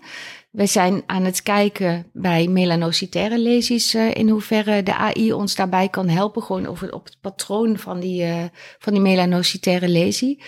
[0.51, 5.89] Wij zijn aan het kijken bij melanocytaire lesies uh, in hoeverre de AI ons daarbij
[5.89, 6.43] kan helpen.
[6.43, 8.43] Gewoon over, op het patroon van die, uh,
[8.79, 10.41] van die melanocytaire lesie.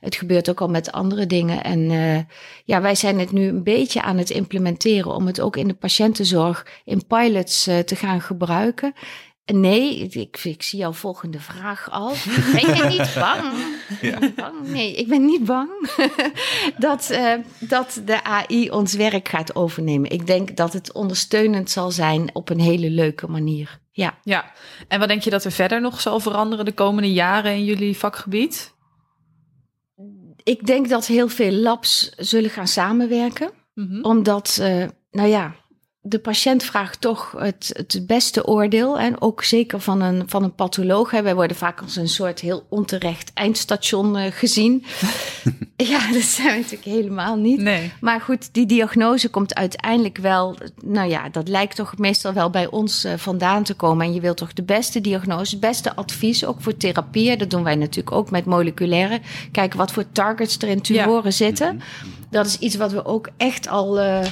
[0.00, 1.64] Het gebeurt ook al met andere dingen.
[1.64, 2.18] En uh,
[2.64, 5.74] ja, wij zijn het nu een beetje aan het implementeren om het ook in de
[5.74, 8.92] patiëntenzorg in pilots uh, te gaan gebruiken.
[9.52, 12.12] Nee, ik, ik zie jouw volgende vraag al.
[12.54, 13.52] Ben je niet bang?
[14.00, 14.18] Ja.
[14.36, 14.68] bang?
[14.68, 15.70] Nee, ik ben niet bang
[16.78, 20.10] dat, uh, dat de AI ons werk gaat overnemen.
[20.10, 23.80] Ik denk dat het ondersteunend zal zijn op een hele leuke manier.
[23.92, 24.18] Ja.
[24.22, 24.52] ja.
[24.88, 27.96] En wat denk je dat er verder nog zal veranderen de komende jaren in jullie
[27.96, 28.74] vakgebied?
[30.44, 33.50] Ik denk dat heel veel labs zullen gaan samenwerken.
[33.74, 34.04] Mm -hmm.
[34.04, 35.54] Omdat, uh, nou ja,
[36.02, 38.98] de patiënt vraagt toch het, het beste oordeel.
[38.98, 41.10] En ook zeker van een, van een patholoog.
[41.10, 41.22] Hè.
[41.22, 44.84] Wij worden vaak als een soort heel onterecht eindstation uh, gezien.
[45.76, 47.60] ja, dat zijn we natuurlijk helemaal niet.
[47.60, 47.92] Nee.
[48.00, 50.56] Maar goed, die diagnose komt uiteindelijk wel...
[50.84, 54.06] Nou ja, dat lijkt toch meestal wel bij ons uh, vandaan te komen.
[54.06, 56.44] En je wilt toch de beste diagnose, het beste advies.
[56.44, 57.36] Ook voor therapie.
[57.36, 59.20] Dat doen wij natuurlijk ook met moleculaire.
[59.52, 61.30] Kijken wat voor targets er in tumoren ja.
[61.30, 61.68] zitten.
[61.68, 62.18] -hmm.
[62.30, 64.00] Dat is iets wat we ook echt al...
[64.02, 64.26] Uh,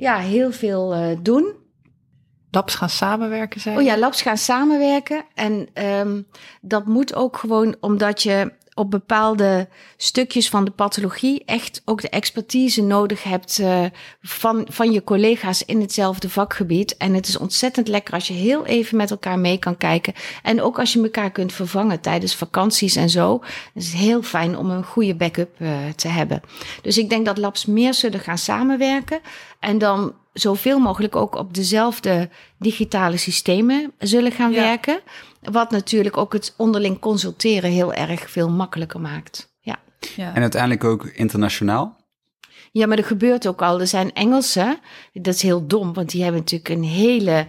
[0.00, 1.54] ja, heel veel uh, doen.
[2.50, 3.76] Labs gaan samenwerken, zijn.
[3.76, 5.24] Oh ja, labs gaan samenwerken.
[5.34, 6.26] En um,
[6.60, 12.08] dat moet ook gewoon omdat je op bepaalde stukjes van de pathologie echt ook de
[12.08, 13.84] expertise nodig hebt uh,
[14.22, 16.96] van, van je collega's in hetzelfde vakgebied.
[16.96, 20.14] En het is ontzettend lekker als je heel even met elkaar mee kan kijken.
[20.42, 23.40] En ook als je elkaar kunt vervangen tijdens vakanties en zo.
[23.74, 26.42] Het is heel fijn om een goede backup uh, te hebben.
[26.82, 29.20] Dus ik denk dat labs meer zullen gaan samenwerken.
[29.58, 32.28] En dan zoveel mogelijk ook op dezelfde
[32.58, 34.62] digitale systemen zullen gaan ja.
[34.62, 35.00] werken.
[35.40, 39.54] Wat natuurlijk ook het onderling consulteren heel erg veel makkelijker maakt.
[39.60, 39.78] Ja.
[40.16, 40.34] ja.
[40.34, 41.98] En uiteindelijk ook internationaal?
[42.72, 43.80] Ja, maar er gebeurt ook al.
[43.80, 44.78] Er zijn Engelsen,
[45.12, 47.46] dat is heel dom, want die hebben natuurlijk een hele,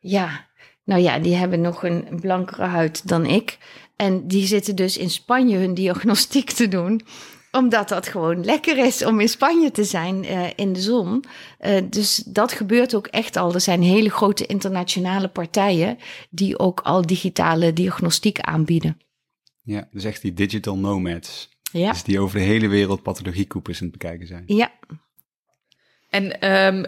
[0.00, 0.46] ja,
[0.84, 3.58] nou ja, die hebben nog een blankere huid dan ik.
[3.96, 7.00] En die zitten dus in Spanje hun diagnostiek te doen
[7.54, 11.24] omdat dat gewoon lekker is om in Spanje te zijn uh, in de zon.
[11.60, 13.54] Uh, dus dat gebeurt ook echt al.
[13.54, 15.98] Er zijn hele grote internationale partijen
[16.30, 18.98] die ook al digitale diagnostiek aanbieden.
[19.62, 21.48] Ja, dus echt die digital nomads.
[21.72, 21.90] Ja.
[21.90, 24.42] Dus die over de hele wereld pathologiekoepers aan het bekijken zijn.
[24.46, 24.72] Ja.
[26.08, 26.84] En um,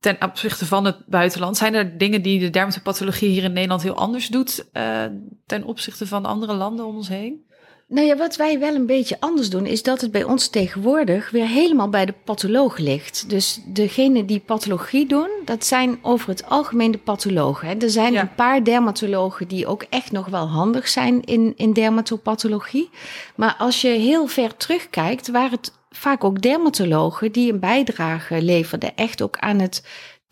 [0.00, 3.96] ten opzichte van het buitenland, zijn er dingen die de dermatopathologie hier in Nederland heel
[3.96, 5.04] anders doet uh,
[5.46, 7.50] ten opzichte van andere landen om ons heen?
[7.92, 11.30] Nou ja, wat wij wel een beetje anders doen, is dat het bij ons tegenwoordig
[11.30, 13.28] weer helemaal bij de patholoog ligt.
[13.28, 17.68] Dus degene die pathologie doen, dat zijn over het algemeen de pathologen.
[17.68, 17.74] Hè.
[17.74, 18.20] Er zijn ja.
[18.20, 22.90] een paar dermatologen die ook echt nog wel handig zijn in, in dermatopathologie.
[23.34, 28.96] Maar als je heel ver terugkijkt, waren het vaak ook dermatologen die een bijdrage leverden,
[28.96, 29.82] echt ook aan het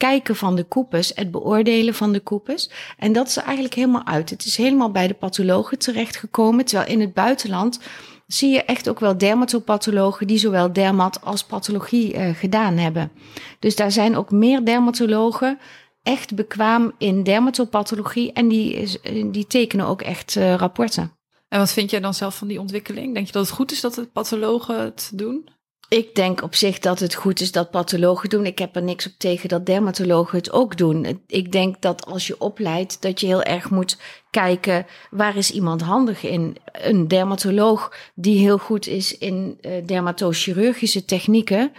[0.00, 2.70] kijken van de koepes, het beoordelen van de koepes.
[2.98, 4.30] En dat is er eigenlijk helemaal uit.
[4.30, 6.64] Het is helemaal bij de pathologen terechtgekomen.
[6.64, 7.80] Terwijl in het buitenland
[8.26, 13.12] zie je echt ook wel dermatopathologen die zowel dermat als pathologie uh, gedaan hebben.
[13.58, 15.58] Dus daar zijn ook meer dermatologen
[16.02, 18.88] echt bekwaam in dermatopathologie en die,
[19.30, 21.12] die tekenen ook echt uh, rapporten.
[21.48, 23.14] En wat vind jij dan zelf van die ontwikkeling?
[23.14, 25.48] Denk je dat het goed is dat de pathologen het doen?
[25.90, 28.46] Ik denk op zich dat het goed is dat pathologen doen.
[28.46, 31.22] Ik heb er niks op tegen dat dermatologen het ook doen.
[31.26, 33.98] Ik denk dat als je opleidt, dat je heel erg moet
[34.30, 36.56] kijken waar is iemand handig in.
[36.72, 41.72] Een dermatoloog die heel goed is in uh, dermatochirurgische technieken.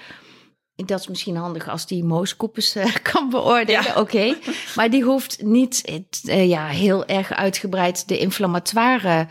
[0.76, 4.38] Dat is misschien handig als die mooskoepes uh, kan beoordelen, oké.
[4.76, 9.28] Maar die hoeft niet uh, ja, heel erg uitgebreid de inflammatoire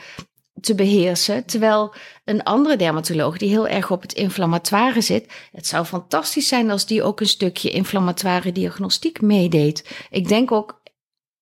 [0.61, 1.45] te beheersen.
[1.45, 1.95] Terwijl
[2.25, 6.87] een andere dermatoloog die heel erg op het inflammatoire zit, het zou fantastisch zijn als
[6.87, 10.07] die ook een stukje inflammatoire diagnostiek meedeed.
[10.11, 10.81] Ik denk ook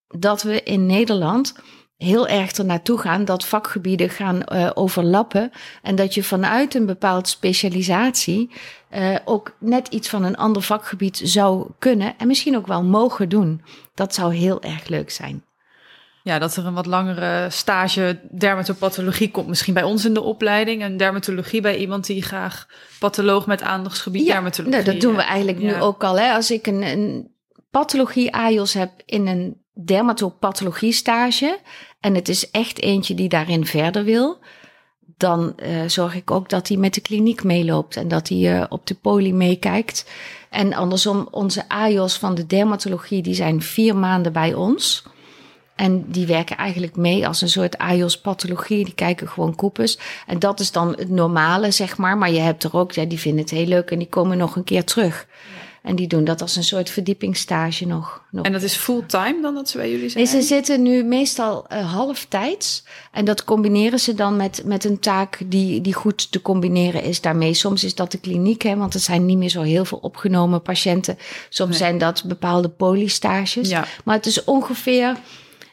[0.09, 1.55] dat we in Nederland
[1.97, 5.51] heel erg er naartoe gaan dat vakgebieden gaan uh, overlappen
[5.83, 8.51] en dat je vanuit een bepaald specialisatie
[8.91, 13.29] uh, ook net iets van een ander vakgebied zou kunnen en misschien ook wel mogen
[13.29, 13.63] doen.
[13.95, 15.43] Dat zou heel erg leuk zijn.
[16.29, 19.49] Ja, dat er een wat langere stage dermatopathologie komt.
[19.49, 20.83] Misschien bij ons in de opleiding.
[20.83, 22.67] En dermatologie bij iemand die graag
[22.99, 24.83] patholoog met aandachtsgebied ja, dermatologie.
[24.83, 26.19] Nou, dat doen we eigenlijk nu ook al.
[26.19, 26.33] Hè.
[26.33, 27.31] Als ik een, een
[27.71, 31.59] pathologie AIOS heb in een dermatopathologie stage.
[32.01, 34.39] En het is echt eentje die daarin verder wil.
[35.17, 38.65] Dan uh, zorg ik ook dat hij met de kliniek meeloopt en dat hij uh,
[38.69, 40.11] op de poli meekijkt.
[40.51, 45.05] En andersom, onze AIOS van de dermatologie, die zijn vier maanden bij ons.
[45.79, 48.85] En die werken eigenlijk mee als een soort AIOS-pathologie.
[48.85, 49.99] Die kijken gewoon koepes.
[50.27, 52.19] En dat is dan het normale, zeg maar.
[52.19, 54.57] Maar je hebt er ook, ja, die vinden het heel leuk en die komen nog
[54.57, 55.27] een keer terug.
[55.83, 58.23] En die doen dat als een soort verdiepingsstage nog.
[58.31, 58.45] nog.
[58.45, 60.25] En dat is fulltime dan dat ze bij jullie zijn?
[60.25, 62.85] Nee, ze zitten nu meestal uh, halftijds.
[63.13, 67.21] En dat combineren ze dan met, met een taak die, die goed te combineren is
[67.21, 67.55] daarmee.
[67.55, 70.63] Soms is dat de kliniek, hè, want er zijn niet meer zo heel veel opgenomen
[70.63, 71.19] patiënten.
[71.49, 71.79] Soms nee.
[71.79, 73.69] zijn dat bepaalde polystages.
[73.69, 73.87] Ja.
[74.05, 75.17] Maar het is ongeveer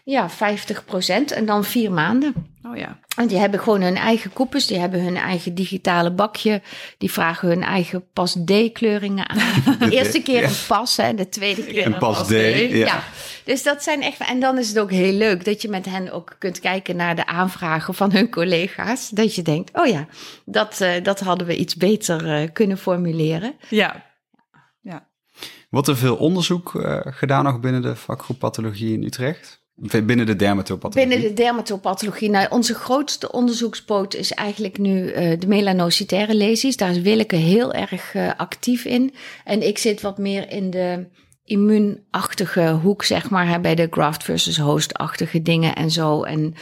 [0.05, 2.33] ja, 50 procent en dan vier maanden.
[2.63, 2.99] Oh ja.
[3.17, 6.61] En die hebben gewoon hun eigen koepels, die hebben hun eigen digitale bakje,
[6.97, 9.63] die vragen hun eigen pas D-kleuringen aan.
[9.79, 12.29] De eerste keer een pas, hè, de tweede keer een, een pas D.
[12.29, 12.67] Ja.
[12.67, 13.03] ja.
[13.43, 14.19] Dus dat zijn echt.
[14.19, 17.15] En dan is het ook heel leuk dat je met hen ook kunt kijken naar
[17.15, 19.09] de aanvragen van hun collega's.
[19.09, 20.07] Dat je denkt, oh ja,
[20.45, 23.53] dat, uh, dat hadden we iets beter uh, kunnen formuleren.
[23.69, 24.05] Ja.
[24.81, 25.07] ja.
[25.69, 29.63] Wordt er veel onderzoek uh, gedaan nog binnen de vakgroep pathologie in Utrecht?
[29.76, 31.09] Binnen de dermatopathologie?
[31.09, 32.30] Binnen de dermatopathologie.
[32.30, 36.78] Nou, onze grootste onderzoekspoot is eigenlijk nu uh, de melanocitaire lesies.
[36.78, 39.13] Daar is Willeke heel erg uh, actief in.
[39.43, 41.07] En ik zit wat meer in de
[41.43, 43.47] immuunachtige hoek, zeg maar.
[43.47, 46.23] Hè, bij de graft versus host-achtige dingen en zo.
[46.23, 46.55] En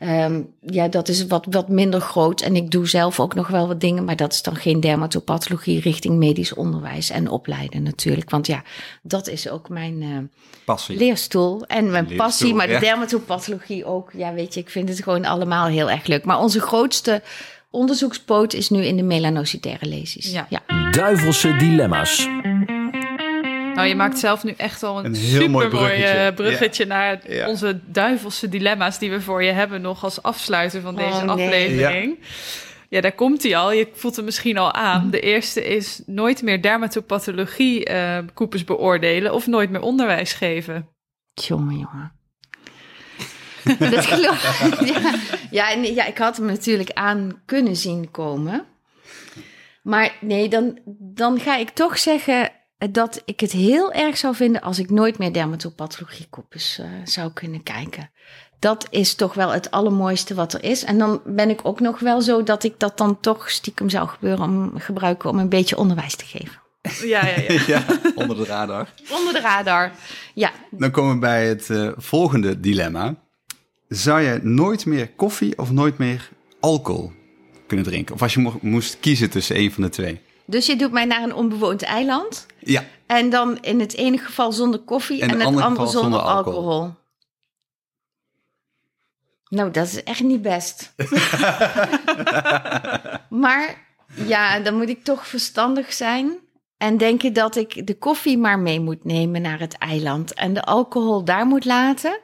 [0.00, 2.40] um, ja, dat is wat, wat minder groot.
[2.40, 4.04] En ik doe zelf ook nog wel wat dingen.
[4.04, 8.30] Maar dat is dan geen dermatopathologie richting medisch onderwijs en opleiden natuurlijk.
[8.30, 8.62] Want ja,
[9.02, 10.02] dat is ook mijn...
[10.02, 10.18] Uh,
[10.64, 10.98] passie.
[10.98, 12.78] Leerstoel en mijn Leerstoel, passie, maar ja.
[12.78, 14.10] de dermatopathologie ook.
[14.12, 16.24] Ja, weet je, ik vind het gewoon allemaal heel erg leuk.
[16.24, 17.22] Maar onze grootste
[17.70, 20.30] onderzoekspoot is nu in de melanocitaire lesies.
[20.30, 20.46] Ja.
[20.48, 20.90] ja.
[20.90, 22.28] Duivelse dilemma's.
[23.78, 26.04] Nou, je maakt zelf nu echt al een, Een heel mooi supermooi bruggetje.
[26.06, 26.88] eh, bruggetje Ja.
[26.94, 27.48] naar Ja.
[27.48, 31.46] onze duivelse dilemma's die we voor je hebben nog als afsluiter van deze Oh, nee.
[31.46, 32.18] aflevering.
[32.88, 33.00] Ja.
[33.00, 33.72] daar komt hij al.
[33.72, 35.10] Je voelt hem misschien al aan.
[35.10, 40.88] De eerste is nooit meer dermatopathologie eh koepers beoordelen of nooit meer onderwijs geven.
[41.34, 42.12] Jongen, jongen.
[43.92, 45.14] dat geloof ja,
[45.50, 48.64] ja, en ja, ik had hem natuurlijk aan kunnen zien komen.
[49.82, 52.50] Maar nee, dan, dan ga ik toch zeggen
[52.90, 57.62] dat ik het heel erg zou vinden als ik nooit meer dermatopathologie uh, zou kunnen
[57.62, 58.10] kijken.
[58.58, 60.84] Dat is toch wel het allermooiste wat er is.
[60.84, 64.08] En dan ben ik ook nog wel zo dat ik dat dan toch stiekem zou
[64.08, 66.60] gebeuren om, gebruiken om een beetje onderwijs te geven.
[67.02, 67.60] Ja, ja, ja.
[67.74, 68.94] ja, onder de radar.
[69.10, 69.92] Onder de radar.
[70.34, 73.14] Ja, Dan komen we bij het eh, volgende dilemma.
[73.88, 76.28] Zou je nooit meer koffie of nooit meer
[76.60, 77.12] alcohol
[77.66, 78.14] kunnen drinken?
[78.14, 80.20] Of als je mo- moest kiezen tussen een van de twee?
[80.48, 82.46] Dus je doet mij naar een onbewoond eiland.
[82.58, 85.86] Ja, En dan in het ene geval zonder koffie en het in het andere andere
[85.86, 86.62] geval zonder, zonder alcohol.
[86.62, 86.94] alcohol.
[89.48, 90.94] Nou, dat is echt niet best.
[93.44, 96.38] maar ja, dan moet ik toch verstandig zijn.
[96.76, 100.34] En denken dat ik de koffie maar mee moet nemen naar het eiland.
[100.34, 102.18] En de alcohol daar moet laten.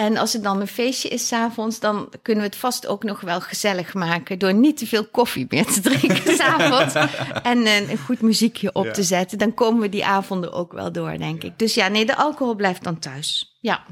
[0.00, 3.20] En als het dan een feestje is s'avonds, dan kunnen we het vast ook nog
[3.20, 4.38] wel gezellig maken.
[4.38, 6.94] Door niet te veel koffie meer te drinken s'avonds.
[7.42, 8.90] en een, een goed muziekje op Ja.
[8.92, 9.38] te zetten.
[9.38, 11.58] Dan komen we die avonden ook wel door, denk ik.
[11.58, 13.56] Dus ja, nee, de alcohol blijft dan thuis.
[13.60, 13.84] Ja.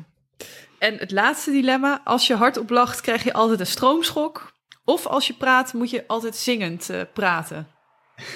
[0.78, 2.00] En het laatste dilemma.
[2.04, 4.52] Als je hardop lacht, krijg je altijd een stroomschok.
[4.84, 7.68] Of als je praat, moet je altijd zingend eh, praten.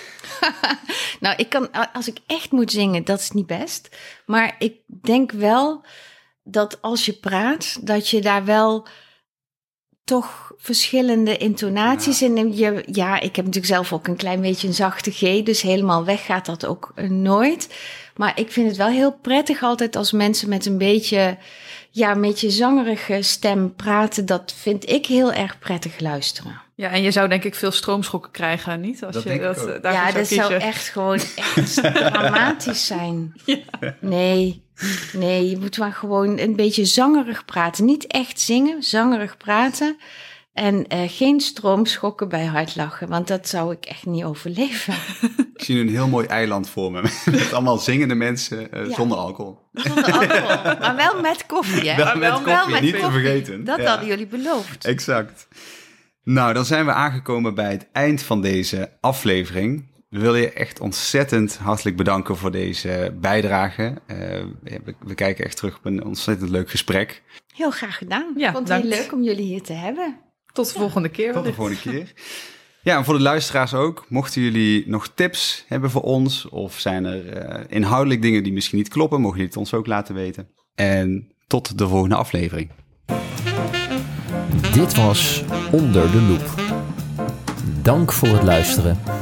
[1.21, 3.97] Nou, ik kan, als ik echt moet zingen, dat is niet best.
[4.27, 5.85] Maar ik denk wel
[6.43, 8.87] dat als je praat, dat je daar wel
[10.05, 12.59] toch verschillende intonaties in neemt.
[12.59, 16.05] Je, ja, ik heb natuurlijk zelf ook een klein beetje een zachte G, dus helemaal
[16.05, 17.75] weg gaat dat ook eh, nooit.
[18.17, 21.39] Maar ik vind het wel heel prettig altijd als mensen met een beetje,
[21.91, 24.27] ja, een beetje zangerige stem praten.
[24.27, 26.61] Dat vind ik heel erg prettig luisteren.
[26.75, 29.05] Ja, en je zou denk ik veel stroomschokken krijgen, niet?
[29.05, 31.21] Als Dat je denk ik dat, eh, daarvoor ja, zou dat zou echt gewoon
[31.57, 33.33] echt dramatisch zijn.
[34.01, 34.62] Nee,
[35.13, 37.85] nee, je moet maar gewoon een beetje zangerig praten.
[37.85, 39.97] Niet echt zingen, zangerig praten.
[40.53, 44.95] En eh, geen stroomschokken bij hard lachen, want dat zou ik echt niet overleven.
[45.55, 47.01] Ik zie nu een heel mooi eiland voor me.
[47.31, 48.95] Met allemaal zingende mensen eh, Ja.
[48.95, 49.59] zonder alcohol.
[49.73, 51.97] Zonder alcohol, maar wel met koffie, hè?
[52.05, 53.65] Wel met wel koffie, met niet te vergeten.
[53.65, 53.89] Dat Ja.
[53.89, 54.85] hadden jullie beloofd.
[54.85, 55.49] Exact.
[56.25, 59.91] Nou, dan zijn we aangekomen bij het eind van deze aflevering.
[60.13, 63.95] We willen je echt ontzettend hartelijk bedanken voor deze bijdrage.
[64.07, 64.17] Eh,
[64.63, 67.23] we, we kijken echt terug op een ontzettend leuk gesprek.
[67.55, 68.33] Heel graag gedaan.
[68.37, 70.19] Ja, ik vond het heel leuk om jullie hier te hebben.
[70.53, 71.33] Tot de volgende keer.
[71.33, 72.13] Tot de volgende keer.
[72.83, 74.05] Ja, en voor de luisteraars ook.
[74.09, 78.79] Mochten jullie nog tips hebben voor ons, of zijn er eh, inhoudelijk dingen die misschien
[78.79, 80.49] niet kloppen, mogen jullie het ons ook laten weten.
[80.75, 82.71] En tot de volgende aflevering.
[84.73, 86.61] Dit was Onder de Loep.
[87.83, 89.22] Dank voor het luisteren en